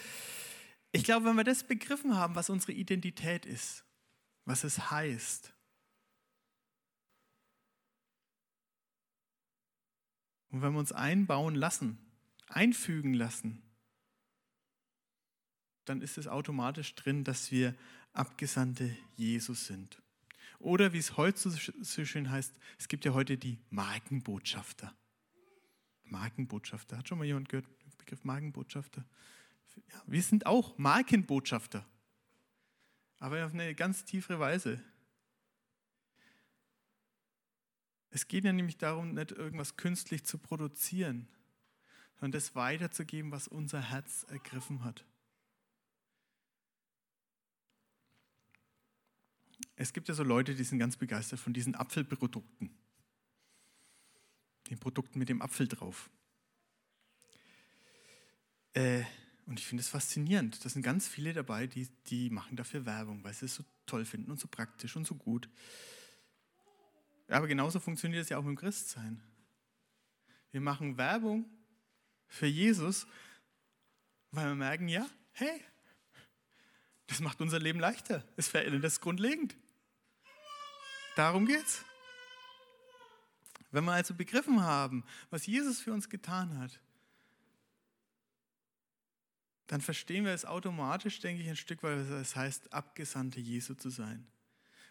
Ich 0.93 1.05
glaube, 1.05 1.27
wenn 1.27 1.37
wir 1.37 1.45
das 1.45 1.65
begriffen 1.65 2.17
haben, 2.17 2.35
was 2.35 2.51
unsere 2.51 2.73
Identität 2.73 3.47
ist, 3.47 3.85
was 4.45 4.65
es 4.65 4.91
heißt, 4.91 5.53
Und 10.51 10.63
wenn 10.63 10.73
wir 10.73 10.81
uns 10.81 10.93
einbauen 10.93 11.55
lassen, 11.55 11.99
einfügen 12.51 13.15
lassen, 13.15 13.63
dann 15.85 16.03
ist 16.03 16.19
es 16.19 16.29
automatisch 16.29 16.95
drin, 16.95 17.25
dass 17.25 17.51
wir 17.51 17.75
Abgesandte 18.13 18.97
Jesus 19.17 19.67
sind. 19.67 20.03
Oder 20.59 20.93
wie 20.93 20.99
es 20.99 21.17
heute 21.17 21.39
so 21.39 22.05
schön 22.05 22.31
heißt, 22.31 22.55
es 22.79 22.89
gibt 22.89 23.05
ja 23.05 23.15
heute 23.15 23.39
die 23.39 23.59
Markenbotschafter. 23.71 24.95
Markenbotschafter. 26.05 26.99
Hat 26.99 27.09
schon 27.09 27.19
mal 27.19 27.25
jemand 27.25 27.49
gehört, 27.49 27.67
den 27.67 27.97
Begriff 27.99 28.25
Markenbotschafter? 28.25 29.05
Ja, 29.93 30.03
wir 30.07 30.23
sind 30.23 30.47
auch 30.47 30.77
Markenbotschafter. 30.77 31.87
Aber 33.19 33.47
auf 33.47 33.53
eine 33.53 33.75
ganz 33.75 34.05
tiefere 34.05 34.39
Weise. 34.39 34.83
Es 38.11 38.27
geht 38.27 38.45
ja 38.45 38.53
nämlich 38.53 38.77
darum, 38.77 39.15
nicht 39.15 39.31
irgendwas 39.31 39.77
künstlich 39.77 40.25
zu 40.25 40.37
produzieren, 40.39 41.29
sondern 42.21 42.33
das 42.33 42.55
weiterzugeben, 42.55 43.33
was 43.33 43.49
unser 43.49 43.81
Herz 43.81 44.27
ergriffen 44.29 44.85
hat. 44.85 45.07
Es 49.75 49.95
gibt 49.95 50.09
ja 50.09 50.15
so 50.15 50.23
Leute, 50.23 50.55
die 50.55 50.65
sind 50.65 50.79
ganz 50.79 50.99
begeistert 50.99 51.41
von 51.41 51.55
diesen 51.55 51.75
Apfelprodukten. 51.75 52.71
Den 54.69 54.79
Produkten 54.79 55.19
mit 55.19 55.31
dem 55.31 55.41
Apfel 55.41 55.67
drauf. 55.67 56.11
Äh, 58.75 59.03
und 59.47 59.59
ich 59.59 59.67
finde 59.67 59.81
es 59.81 59.89
faszinierend. 59.89 60.63
Da 60.63 60.69
sind 60.69 60.83
ganz 60.83 61.09
viele 61.09 61.33
dabei, 61.33 61.67
die, 61.67 61.89
die 62.09 62.29
machen 62.29 62.55
dafür 62.55 62.85
Werbung, 62.85 63.25
weil 63.25 63.33
sie 63.33 63.47
es 63.47 63.55
so 63.55 63.65
toll 63.87 64.05
finden 64.05 64.31
und 64.31 64.39
so 64.39 64.47
praktisch 64.47 64.95
und 64.95 65.07
so 65.07 65.15
gut. 65.15 65.49
Aber 67.29 67.49
genauso 67.49 67.81
funktioniert 67.81 68.23
es 68.23 68.29
ja 68.29 68.37
auch 68.37 68.45
dem 68.45 68.57
Christsein. 68.57 69.23
Wir 70.51 70.61
machen 70.61 70.99
Werbung 70.99 71.49
für 72.31 72.47
Jesus, 72.47 73.07
weil 74.31 74.47
wir 74.47 74.55
merken, 74.55 74.89
ja, 74.89 75.07
hey, 75.33 75.61
das 77.09 77.21
macht 77.21 77.41
unser 77.41 77.59
Leben 77.59 77.81
leichter. 77.81 78.25
Es 78.37 78.49
verändert 78.49 78.85
das 78.85 79.01
grundlegend. 79.01 79.57
Darum 81.17 81.45
geht's. 81.45 81.85
Wenn 83.73 83.85
wir 83.85 83.93
also 83.93 84.15
begriffen 84.15 84.63
haben, 84.63 85.05
was 85.29 85.47
Jesus 85.47 85.81
für 85.81 85.93
uns 85.93 86.09
getan 86.09 86.57
hat, 86.59 86.81
dann 89.67 89.81
verstehen 89.81 90.25
wir 90.25 90.33
es 90.33 90.45
automatisch, 90.45 91.21
denke 91.21 91.43
ich, 91.43 91.49
ein 91.49 91.57
Stück, 91.57 91.83
weil 91.83 91.99
es 91.99 92.35
heißt, 92.35 92.73
Abgesandte 92.73 93.41
Jesu 93.41 93.75
zu 93.75 93.91
sein. 93.91 94.27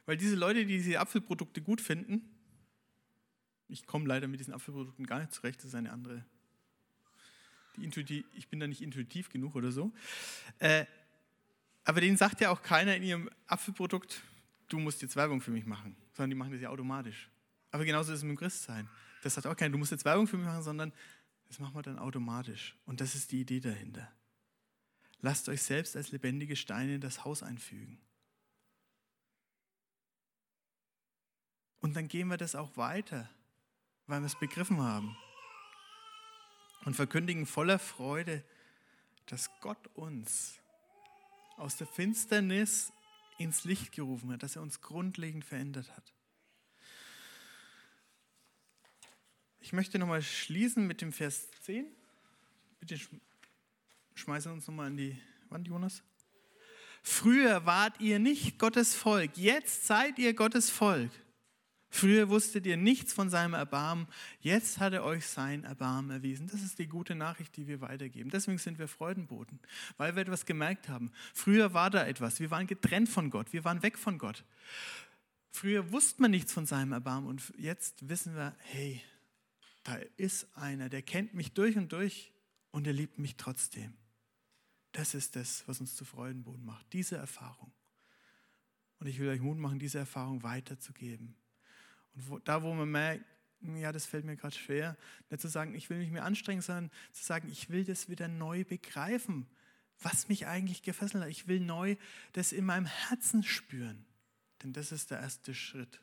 Weil 0.06 0.18
diese 0.18 0.36
Leute, 0.36 0.66
die 0.66 0.78
diese 0.78 1.00
Apfelprodukte 1.00 1.62
gut 1.62 1.82
finden, 1.82 2.22
ich 3.68 3.86
komme 3.86 4.08
leider 4.08 4.28
mit 4.28 4.40
diesen 4.40 4.54
Apfelprodukten 4.54 5.06
gar 5.06 5.20
nicht 5.20 5.34
zurecht, 5.34 5.60
das 5.60 5.66
ist 5.66 5.76
eine 5.76 5.92
andere. 5.92 6.26
Ich 7.82 8.48
bin 8.48 8.60
da 8.60 8.68
nicht 8.68 8.82
intuitiv 8.82 9.30
genug 9.30 9.56
oder 9.56 9.72
so. 9.72 9.92
Äh, 10.60 10.86
aber 11.84 12.02
denen 12.02 12.18
sagt 12.18 12.42
ja 12.42 12.52
auch 12.52 12.62
keiner 12.62 12.96
in 12.96 13.04
ihrem 13.04 13.30
Apfelprodukt, 13.48 14.22
du 14.68 14.80
musst 14.80 15.02
jetzt 15.02 15.16
Werbung 15.16 15.42
für 15.42 15.52
mich 15.52 15.66
machen, 15.66 15.96
sondern 16.14 16.30
die 16.30 16.36
machen 16.36 16.52
das 16.52 16.62
ja 16.62 16.70
automatisch. 16.70 17.30
Aber 17.72 17.86
genauso 17.86 18.12
ist 18.12 18.20
es 18.20 18.24
mit 18.24 18.32
dem 18.32 18.38
Christsein. 18.38 18.88
Das 19.24 19.34
sagt 19.34 19.48
auch 19.48 19.56
keiner, 19.56 19.72
du 19.72 19.78
musst 19.78 19.92
jetzt 19.92 20.06
Werbung 20.06 20.28
für 20.28 20.38
mich 20.38 20.46
machen, 20.46 20.64
sondern 20.64 20.94
das 21.48 21.60
machen 21.60 21.76
wir 21.76 21.82
dann 21.82 22.00
automatisch. 22.00 22.76
Und 22.86 23.02
das 23.02 23.16
ist 23.16 23.32
die 23.32 23.42
Idee 23.42 23.60
dahinter. 23.60 24.12
Lasst 25.22 25.50
euch 25.50 25.62
selbst 25.62 25.96
als 25.96 26.12
lebendige 26.12 26.56
Steine 26.56 26.96
in 26.96 27.02
das 27.02 27.26
Haus 27.26 27.44
einfügen. 27.44 28.00
Und 31.80 31.96
dann 31.96 32.08
gehen 32.08 32.28
wir 32.28 32.38
das 32.38 32.56
auch 32.56 32.78
weiter, 32.78 33.30
weil 34.06 34.22
wir 34.22 34.28
es 34.28 34.40
begriffen 34.40 34.80
haben. 34.80 35.18
Und 36.86 36.96
verkündigen 36.96 37.46
voller 37.46 37.80
Freude, 37.80 38.44
dass 39.26 39.50
Gott 39.60 39.88
uns 39.96 40.60
aus 41.58 41.78
der 41.78 41.88
Finsternis 41.88 42.92
ins 43.38 43.64
Licht 43.64 43.92
gerufen 43.92 44.32
hat, 44.32 44.44
dass 44.44 44.56
er 44.56 44.62
uns 44.62 44.82
grundlegend 44.82 45.46
verändert 45.46 45.96
hat. 45.96 46.14
Ich 49.60 49.74
möchte 49.74 50.00
nochmal 50.00 50.22
schließen 50.22 50.88
mit 50.88 51.02
dem 51.02 51.12
Vers 51.12 51.50
10. 51.64 51.86
Bitte 52.80 53.00
schmeißen 54.16 54.52
uns 54.52 54.68
nochmal 54.68 54.88
an 54.88 54.98
die 54.98 55.18
Wand, 55.50 55.68
Jonas. 55.68 56.02
Früher 57.04 57.66
wart 57.66 58.00
ihr 58.00 58.20
nicht 58.20 58.58
Gottes 58.58 58.96
Volk, 58.96 59.38
jetzt 59.38 59.86
seid 59.86 60.20
ihr 60.20 60.34
Gottes 60.34 60.70
Volk. 60.70 61.12
Früher 61.92 62.30
wusstet 62.30 62.68
ihr 62.68 62.78
nichts 62.78 63.14
von 63.14 63.30
seinem 63.30 63.56
Erbarmen, 63.56 64.08
jetzt 64.42 64.80
hat 64.80 64.94
er 64.94 65.04
euch 65.04 65.26
sein 65.26 65.64
Erbarmen 65.64 66.12
erwiesen. 66.12 66.48
Das 66.48 66.62
ist 66.62 66.78
die 66.78 66.88
gute 66.88 67.16
Nachricht, 67.16 67.58
die 67.58 67.68
wir 67.68 67.82
weitergeben. 67.82 68.30
Deswegen 68.30 68.60
sind 68.60 68.78
wir 68.78 68.88
Freudenboten, 68.88 69.60
weil 69.98 70.16
wir 70.16 70.22
etwas 70.22 70.46
gemerkt 70.46 70.88
haben. 70.88 71.12
Früher 71.34 71.74
war 71.74 71.90
da 71.90 72.06
etwas, 72.06 72.40
wir 72.40 72.52
waren 72.52 72.68
getrennt 72.68 73.10
von 73.10 73.32
Gott, 73.32 73.54
wir 73.54 73.64
waren 73.64 73.82
weg 73.82 73.98
von 73.98 74.20
Gott. 74.20 74.46
Früher 75.52 75.92
wusste 75.92 76.22
man 76.22 76.32
nichts 76.32 76.54
von 76.54 76.68
seinem 76.68 76.92
Erbarmen 76.92 77.28
und 77.28 77.54
jetzt 77.58 78.08
wissen 78.08 78.36
wir, 78.36 78.56
hey, 78.60 79.02
da 79.84 79.96
ist 80.18 80.48
einer, 80.56 80.90
der 80.90 81.02
kennt 81.02 81.34
mich 81.34 81.54
durch 81.54 81.76
und 81.76 81.92
durch 81.92 82.32
und 82.72 82.86
er 82.86 82.94
liebt 82.94 83.18
mich 83.18 83.36
trotzdem. 83.36 83.94
Das 84.92 85.16
ist 85.16 85.36
das, 85.36 85.68
was 85.68 85.80
uns 85.80 85.96
zu 85.96 86.06
Freudenboden 86.06 86.66
macht, 86.66 86.94
diese 86.94 87.18
Erfahrung. 87.18 87.72
Und 89.00 89.08
ich 89.08 89.20
will 89.20 89.30
euch 89.30 89.42
Mut 89.42 89.58
machen, 89.58 89.80
diese 89.80 89.98
Erfahrung 89.98 90.44
weiterzugeben. 90.44 91.36
Und 92.16 92.30
wo, 92.30 92.40
da, 92.40 92.64
wo 92.64 92.74
man 92.74 92.90
merkt, 92.90 93.26
ja, 93.62 93.92
das 93.92 94.06
fällt 94.06 94.26
mir 94.26 94.38
gerade 94.38 94.56
schwer, 94.56 94.98
nicht 95.30 95.42
zu 95.42 95.48
sagen, 95.48 95.76
ich 95.76 95.90
will 95.90 95.98
mich 95.98 96.12
mehr 96.12 96.24
anstrengen, 96.24 96.62
sondern 96.62 96.92
zu 97.12 97.24
sagen, 97.24 97.50
ich 97.50 97.70
will 97.70 97.84
das 97.84 98.08
wieder 98.08 98.28
neu 98.28 98.64
begreifen, 98.64 99.48
was 100.00 100.30
mich 100.30 100.48
eigentlich 100.48 100.82
gefesselt 100.82 101.24
hat. 101.24 101.30
Ich 101.30 101.48
will 101.48 101.60
neu 101.60 101.98
das 102.34 102.54
in 102.54 102.66
meinem 102.66 102.86
Herzen 102.86 103.44
spüren. 103.44 104.06
Denn 104.64 104.74
das 104.74 104.92
ist 104.92 105.12
der 105.12 105.20
erste 105.20 105.54
Schritt. 105.54 106.02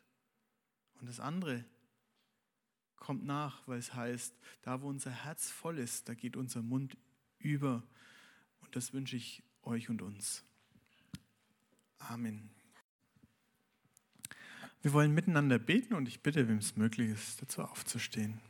Und 1.00 1.08
das 1.08 1.20
andere 1.20 1.64
kommt 2.96 3.24
nach, 3.24 3.66
weil 3.68 3.78
es 3.78 3.94
heißt, 3.94 4.34
da 4.62 4.82
wo 4.82 4.88
unser 4.88 5.10
Herz 5.10 5.50
voll 5.50 5.78
ist, 5.78 6.08
da 6.08 6.14
geht 6.14 6.36
unser 6.36 6.62
Mund 6.62 6.96
über. 7.38 7.82
Und 8.60 8.76
das 8.76 8.92
wünsche 8.92 9.16
ich 9.16 9.42
euch 9.62 9.88
und 9.88 10.02
uns. 10.02 10.44
Amen. 11.98 12.55
Wir 14.82 14.92
wollen 14.92 15.12
miteinander 15.12 15.58
beten 15.58 15.94
und 15.94 16.06
ich 16.06 16.20
bitte, 16.20 16.48
wem 16.48 16.58
es 16.58 16.76
möglich 16.76 17.10
ist, 17.10 17.42
dazu 17.42 17.62
aufzustehen. 17.62 18.40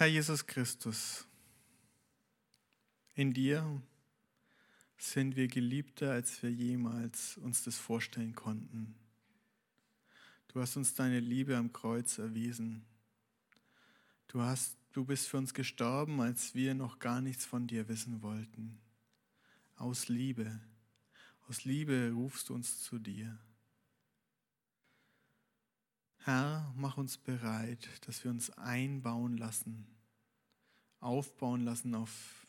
Herr 0.00 0.06
Jesus 0.06 0.46
Christus, 0.46 1.26
in 3.14 3.34
dir 3.34 3.82
sind 4.96 5.36
wir 5.36 5.46
geliebter, 5.46 6.12
als 6.12 6.42
wir 6.42 6.50
jemals 6.50 7.36
uns 7.36 7.64
das 7.64 7.76
vorstellen 7.76 8.34
konnten. 8.34 8.94
Du 10.48 10.58
hast 10.58 10.78
uns 10.78 10.94
deine 10.94 11.20
Liebe 11.20 11.54
am 11.54 11.70
Kreuz 11.70 12.16
erwiesen. 12.16 12.82
Du, 14.28 14.40
hast, 14.40 14.78
du 14.92 15.04
bist 15.04 15.28
für 15.28 15.38
uns 15.38 15.54
gestorben, 15.54 16.20
als 16.20 16.54
wir 16.54 16.74
noch 16.74 16.98
gar 16.98 17.20
nichts 17.20 17.44
von 17.44 17.66
dir 17.66 17.88
wissen 17.88 18.22
wollten. 18.22 18.80
Aus 19.76 20.08
Liebe, 20.08 20.60
aus 21.48 21.64
Liebe 21.64 22.12
rufst 22.14 22.48
du 22.48 22.54
uns 22.54 22.82
zu 22.82 22.98
dir. 22.98 23.38
Herr, 26.18 26.72
mach 26.76 26.98
uns 26.98 27.16
bereit, 27.16 27.88
dass 28.06 28.22
wir 28.24 28.30
uns 28.30 28.50
einbauen 28.50 29.38
lassen, 29.38 29.86
aufbauen 31.00 31.62
lassen 31.62 31.94
auf 31.94 32.46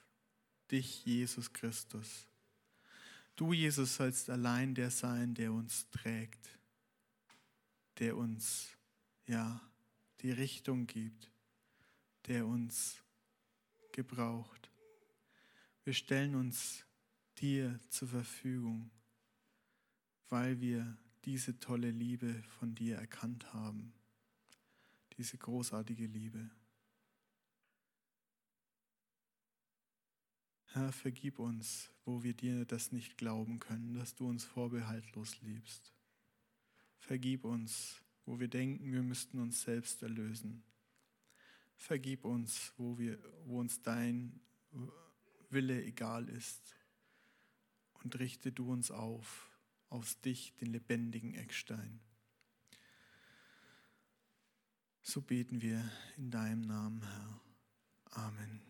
dich, 0.71 1.06
Jesus 1.06 1.54
Christus. 1.54 2.27
Du, 3.38 3.54
Jesus, 3.54 3.95
sollst 3.95 4.30
allein 4.30 4.75
der 4.75 4.91
sein, 4.91 5.34
der 5.34 5.54
uns 5.54 5.89
trägt, 5.89 6.60
der 7.99 8.17
uns, 8.17 8.67
ja, 9.25 9.62
die 10.21 10.32
Richtung 10.32 10.86
gibt, 10.86 11.32
der 12.27 12.45
uns 12.45 13.01
gebraucht. 13.91 14.71
Wir 15.84 15.93
stellen 15.93 16.36
uns 16.36 16.86
dir 17.38 17.79
zur 17.89 18.07
Verfügung, 18.07 18.91
weil 20.29 20.62
wir 20.62 20.97
diese 21.25 21.60
tolle 21.60 21.91
Liebe 21.91 22.43
von 22.60 22.73
dir 22.75 22.97
erkannt 22.97 23.53
haben, 23.53 23.93
diese 25.17 25.38
großartige 25.38 26.05
Liebe. 26.05 26.49
Herr, 30.73 30.93
vergib 30.93 31.39
uns, 31.39 31.91
wo 32.05 32.23
wir 32.23 32.34
dir 32.34 32.65
das 32.65 32.93
nicht 32.93 33.17
glauben 33.17 33.60
können, 33.60 33.93
dass 33.93 34.15
du 34.15 34.29
uns 34.29 34.45
vorbehaltlos 34.45 35.41
liebst. 35.41 35.93
Vergib 36.97 37.43
uns, 37.43 38.01
wo 38.25 38.39
wir 38.39 38.47
denken, 38.47 38.93
wir 38.93 39.03
müssten 39.03 39.39
uns 39.39 39.63
selbst 39.63 40.01
erlösen. 40.01 40.63
Vergib 41.81 42.25
uns, 42.25 42.73
wo, 42.77 42.99
wir, 42.99 43.17
wo 43.45 43.59
uns 43.59 43.81
dein 43.81 44.39
Wille 45.49 45.83
egal 45.83 46.29
ist. 46.29 46.75
Und 48.03 48.19
richte 48.19 48.51
du 48.51 48.71
uns 48.71 48.91
auf, 48.91 49.49
aus 49.89 50.21
dich, 50.21 50.53
den 50.57 50.67
lebendigen 50.67 51.34
Eckstein. 51.34 51.99
So 55.01 55.21
beten 55.21 55.63
wir 55.63 55.91
in 56.17 56.29
deinem 56.29 56.61
Namen, 56.61 57.01
Herr. 57.01 57.41
Amen. 58.27 58.61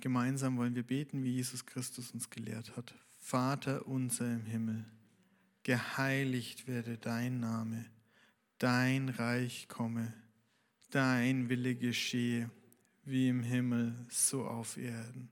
Gemeinsam 0.00 0.56
wollen 0.56 0.74
wir 0.74 0.82
beten, 0.82 1.22
wie 1.22 1.34
Jesus 1.34 1.64
Christus 1.64 2.10
uns 2.10 2.30
gelehrt 2.30 2.76
hat. 2.76 2.92
Vater 3.20 3.86
unser 3.86 4.26
im 4.26 4.44
Himmel, 4.44 4.84
geheiligt 5.62 6.66
werde 6.66 6.98
dein 6.98 7.38
Name, 7.38 7.88
dein 8.58 9.08
Reich 9.08 9.68
komme, 9.68 10.12
dein 10.90 11.48
Wille 11.48 11.74
geschehe, 11.74 12.50
wie 13.04 13.28
im 13.28 13.42
Himmel, 13.42 13.94
so 14.10 14.44
auf 14.44 14.76
Erden. 14.76 15.28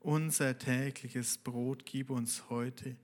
Unser 0.00 0.58
tägliches 0.58 1.38
Brot 1.38 1.84
gib 1.84 2.10
uns 2.10 2.48
heute 2.50 2.96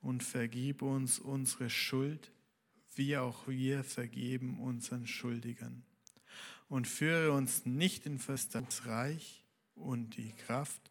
und 0.00 0.22
vergib 0.22 0.82
uns 0.82 1.18
unsere 1.18 1.70
Schuld, 1.70 2.32
wie 2.94 3.16
auch 3.16 3.46
wir 3.46 3.84
vergeben 3.84 4.58
unseren 4.60 5.06
Schuldigern. 5.06 5.84
Und 6.68 6.88
führe 6.88 7.32
uns 7.32 7.66
nicht 7.66 8.06
in 8.06 8.18
Verstandsreich, 8.18 9.42
und 9.74 10.16
die 10.16 10.32
Kraft 10.32 10.90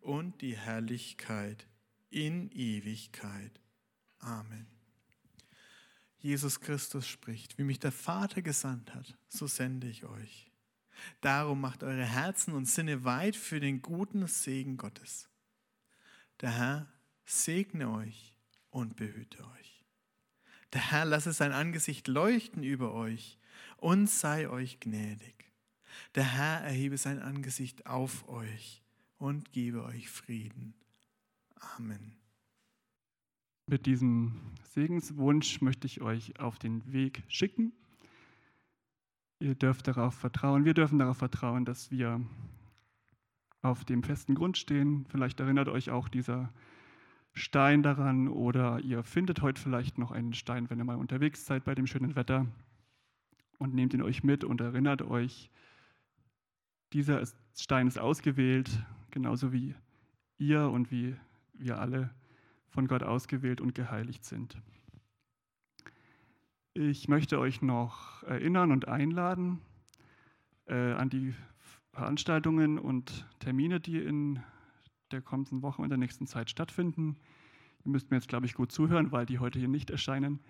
und 0.00 0.40
die 0.40 0.56
Herrlichkeit 0.56 1.66
in 2.10 2.50
Ewigkeit. 2.50 3.60
Amen. 4.18 4.71
Jesus 6.22 6.60
Christus 6.60 7.06
spricht, 7.06 7.58
wie 7.58 7.64
mich 7.64 7.80
der 7.80 7.92
Vater 7.92 8.42
gesandt 8.42 8.94
hat, 8.94 9.18
so 9.28 9.48
sende 9.48 9.88
ich 9.88 10.04
euch. 10.04 10.52
Darum 11.20 11.60
macht 11.60 11.82
eure 11.82 12.04
Herzen 12.04 12.54
und 12.54 12.66
Sinne 12.66 13.04
weit 13.04 13.34
für 13.34 13.58
den 13.58 13.82
guten 13.82 14.26
Segen 14.28 14.76
Gottes. 14.76 15.28
Der 16.40 16.56
Herr 16.56 16.86
segne 17.24 17.90
euch 17.90 18.36
und 18.70 18.94
behüte 18.94 19.38
euch. 19.38 19.84
Der 20.72 20.92
Herr 20.92 21.04
lasse 21.04 21.32
sein 21.32 21.52
Angesicht 21.52 22.06
leuchten 22.06 22.62
über 22.62 22.94
euch 22.94 23.38
und 23.76 24.08
sei 24.08 24.48
euch 24.48 24.78
gnädig. 24.78 25.50
Der 26.14 26.24
Herr 26.24 26.60
erhebe 26.60 26.98
sein 26.98 27.20
Angesicht 27.20 27.86
auf 27.86 28.28
euch 28.28 28.82
und 29.18 29.52
gebe 29.52 29.84
euch 29.84 30.08
Frieden. 30.08 30.74
Amen. 31.76 32.21
Mit 33.66 33.86
diesem 33.86 34.40
Segenswunsch 34.64 35.60
möchte 35.60 35.86
ich 35.86 36.00
euch 36.00 36.38
auf 36.40 36.58
den 36.58 36.92
Weg 36.92 37.22
schicken. 37.28 37.72
Ihr 39.38 39.54
dürft 39.54 39.88
darauf 39.88 40.14
vertrauen, 40.14 40.64
wir 40.64 40.74
dürfen 40.74 40.98
darauf 40.98 41.18
vertrauen, 41.18 41.64
dass 41.64 41.90
wir 41.90 42.20
auf 43.62 43.84
dem 43.84 44.02
festen 44.02 44.34
Grund 44.34 44.58
stehen. 44.58 45.06
Vielleicht 45.08 45.40
erinnert 45.40 45.68
euch 45.68 45.90
auch 45.90 46.08
dieser 46.08 46.52
Stein 47.32 47.82
daran 47.82 48.28
oder 48.28 48.80
ihr 48.80 49.04
findet 49.04 49.40
heute 49.42 49.60
vielleicht 49.60 49.96
noch 49.96 50.10
einen 50.10 50.34
Stein, 50.34 50.68
wenn 50.68 50.78
ihr 50.78 50.84
mal 50.84 50.96
unterwegs 50.96 51.46
seid 51.46 51.64
bei 51.64 51.74
dem 51.74 51.86
schönen 51.86 52.14
Wetter 52.14 52.46
und 53.58 53.74
nehmt 53.74 53.94
ihn 53.94 54.02
euch 54.02 54.22
mit 54.22 54.44
und 54.44 54.60
erinnert 54.60 55.02
euch, 55.02 55.50
dieser 56.92 57.22
Stein 57.56 57.86
ist 57.86 57.98
ausgewählt, 57.98 58.84
genauso 59.10 59.52
wie 59.52 59.74
ihr 60.36 60.68
und 60.68 60.90
wie 60.90 61.16
wir 61.54 61.80
alle 61.80 62.10
von 62.72 62.88
Gott 62.88 63.02
ausgewählt 63.02 63.60
und 63.60 63.74
geheiligt 63.74 64.24
sind. 64.24 64.56
Ich 66.74 67.06
möchte 67.06 67.38
euch 67.38 67.60
noch 67.60 68.22
erinnern 68.22 68.72
und 68.72 68.88
einladen 68.88 69.60
äh, 70.66 70.92
an 70.92 71.10
die 71.10 71.34
Veranstaltungen 71.92 72.78
und 72.78 73.28
Termine, 73.40 73.78
die 73.78 73.98
in 73.98 74.42
der 75.10 75.20
kommenden 75.20 75.60
Woche 75.60 75.82
und 75.82 75.90
der 75.90 75.98
nächsten 75.98 76.26
Zeit 76.26 76.48
stattfinden. 76.48 77.18
Ihr 77.84 77.90
müsst 77.90 78.10
mir 78.10 78.16
jetzt, 78.16 78.28
glaube 78.28 78.46
ich, 78.46 78.54
gut 78.54 78.72
zuhören, 78.72 79.12
weil 79.12 79.26
die 79.26 79.38
heute 79.38 79.58
hier 79.58 79.68
nicht 79.68 79.90
erscheinen. 79.90 80.40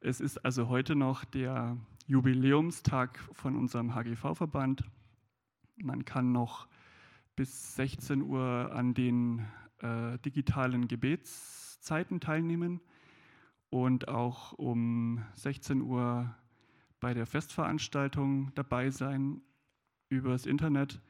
Es 0.00 0.20
ist 0.20 0.44
also 0.44 0.68
heute 0.68 0.94
noch 0.94 1.24
der 1.24 1.78
Jubiläumstag 2.06 3.18
von 3.32 3.56
unserem 3.56 3.94
HGV-Verband. 3.94 4.84
Man 5.76 6.04
kann 6.04 6.30
noch 6.30 6.68
bis 7.36 7.74
16 7.76 8.20
Uhr 8.20 8.70
an 8.74 8.92
den 8.92 9.46
äh, 9.84 10.18
digitalen 10.18 10.88
Gebetszeiten 10.88 12.20
teilnehmen 12.20 12.80
und 13.68 14.08
auch 14.08 14.52
um 14.52 15.22
16 15.34 15.82
Uhr 15.82 16.34
bei 17.00 17.12
der 17.12 17.26
Festveranstaltung 17.26 18.54
dabei 18.54 18.88
sein 18.90 19.42
übers 20.08 20.46
Internet. 20.46 21.02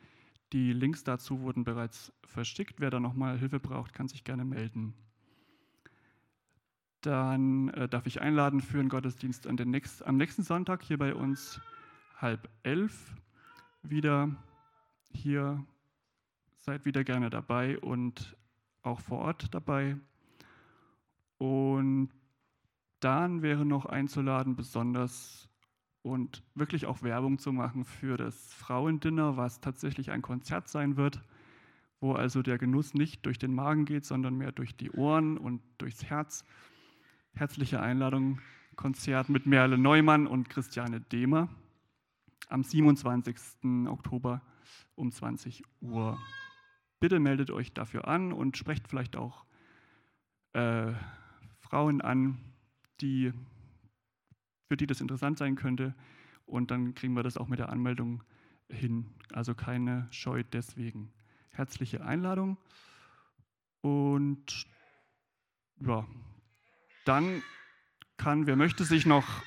Die 0.52 0.72
Links 0.72 1.04
dazu 1.04 1.40
wurden 1.40 1.62
bereits 1.62 2.12
verschickt. 2.24 2.80
Wer 2.80 2.90
da 2.90 2.98
nochmal 2.98 3.38
Hilfe 3.38 3.60
braucht, 3.60 3.92
kann 3.94 4.08
sich 4.08 4.24
gerne 4.24 4.44
melden. 4.44 4.94
Dann 7.00 7.68
äh, 7.68 7.88
darf 7.88 8.06
ich 8.06 8.20
einladen 8.20 8.60
für 8.60 8.80
einen 8.80 8.88
Gottesdienst 8.88 9.46
nächst, 9.46 10.04
am 10.04 10.16
nächsten 10.16 10.42
Sonntag 10.42 10.82
hier 10.82 10.98
bei 10.98 11.14
uns 11.14 11.60
halb 12.16 12.48
elf 12.62 13.14
wieder 13.82 14.34
hier. 15.12 15.64
Seid 16.56 16.86
wieder 16.86 17.04
gerne 17.04 17.28
dabei 17.28 17.78
und 17.78 18.34
auch 18.84 19.00
vor 19.00 19.18
Ort 19.18 19.52
dabei. 19.54 19.96
Und 21.38 22.10
dann 23.00 23.42
wäre 23.42 23.64
noch 23.64 23.86
einzuladen, 23.86 24.56
besonders 24.56 25.48
und 26.02 26.42
wirklich 26.54 26.86
auch 26.86 27.02
Werbung 27.02 27.38
zu 27.38 27.52
machen 27.52 27.84
für 27.84 28.16
das 28.16 28.52
Frauendinner, 28.54 29.36
was 29.36 29.60
tatsächlich 29.60 30.10
ein 30.10 30.22
Konzert 30.22 30.68
sein 30.68 30.96
wird, 30.96 31.22
wo 32.00 32.12
also 32.12 32.42
der 32.42 32.58
Genuss 32.58 32.94
nicht 32.94 33.24
durch 33.26 33.38
den 33.38 33.54
Magen 33.54 33.86
geht, 33.86 34.04
sondern 34.04 34.36
mehr 34.36 34.52
durch 34.52 34.76
die 34.76 34.90
Ohren 34.90 35.38
und 35.38 35.62
durchs 35.78 36.04
Herz. 36.04 36.44
Herzliche 37.34 37.80
Einladung, 37.80 38.40
Konzert 38.76 39.28
mit 39.28 39.46
Merle 39.46 39.78
Neumann 39.78 40.26
und 40.26 40.50
Christiane 40.50 41.00
Dehmer 41.00 41.48
am 42.48 42.62
27. 42.62 43.36
Oktober 43.86 44.42
um 44.94 45.10
20 45.10 45.62
Uhr. 45.80 46.18
Bitte 47.04 47.20
meldet 47.20 47.50
euch 47.50 47.74
dafür 47.74 48.08
an 48.08 48.32
und 48.32 48.56
sprecht 48.56 48.88
vielleicht 48.88 49.14
auch 49.14 49.44
äh, 50.54 50.90
Frauen 51.60 52.00
an, 52.00 52.40
die, 53.02 53.30
für 54.68 54.78
die 54.78 54.86
das 54.86 55.02
interessant 55.02 55.36
sein 55.36 55.54
könnte. 55.54 55.94
Und 56.46 56.70
dann 56.70 56.94
kriegen 56.94 57.12
wir 57.12 57.22
das 57.22 57.36
auch 57.36 57.46
mit 57.46 57.58
der 57.58 57.68
Anmeldung 57.68 58.24
hin. 58.70 59.12
Also 59.34 59.54
keine 59.54 60.08
Scheu 60.12 60.44
deswegen. 60.44 61.12
Herzliche 61.50 62.02
Einladung. 62.02 62.56
Und 63.82 64.66
ja, 65.80 66.06
dann 67.04 67.42
kann, 68.16 68.46
wer 68.46 68.56
möchte, 68.56 68.84
sich 68.84 69.04
noch 69.04 69.42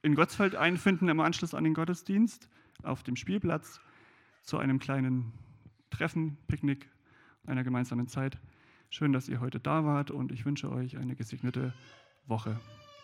in 0.00 0.14
Gottsfeld 0.14 0.56
einfinden 0.56 1.10
im 1.10 1.20
Anschluss 1.20 1.52
an 1.52 1.64
den 1.64 1.74
Gottesdienst 1.74 2.48
auf 2.84 3.02
dem 3.02 3.16
Spielplatz 3.16 3.82
zu 4.44 4.56
einem 4.56 4.78
kleinen 4.78 5.34
Treffen, 5.96 6.36
Picknick, 6.46 6.90
einer 7.46 7.64
gemeinsamen 7.64 8.06
Zeit. 8.06 8.38
Schön, 8.90 9.14
dass 9.14 9.30
ihr 9.30 9.40
heute 9.40 9.60
da 9.60 9.86
wart 9.86 10.10
und 10.10 10.30
ich 10.30 10.44
wünsche 10.44 10.70
euch 10.70 10.98
eine 10.98 11.16
gesegnete 11.16 11.72
Woche. 12.26 12.60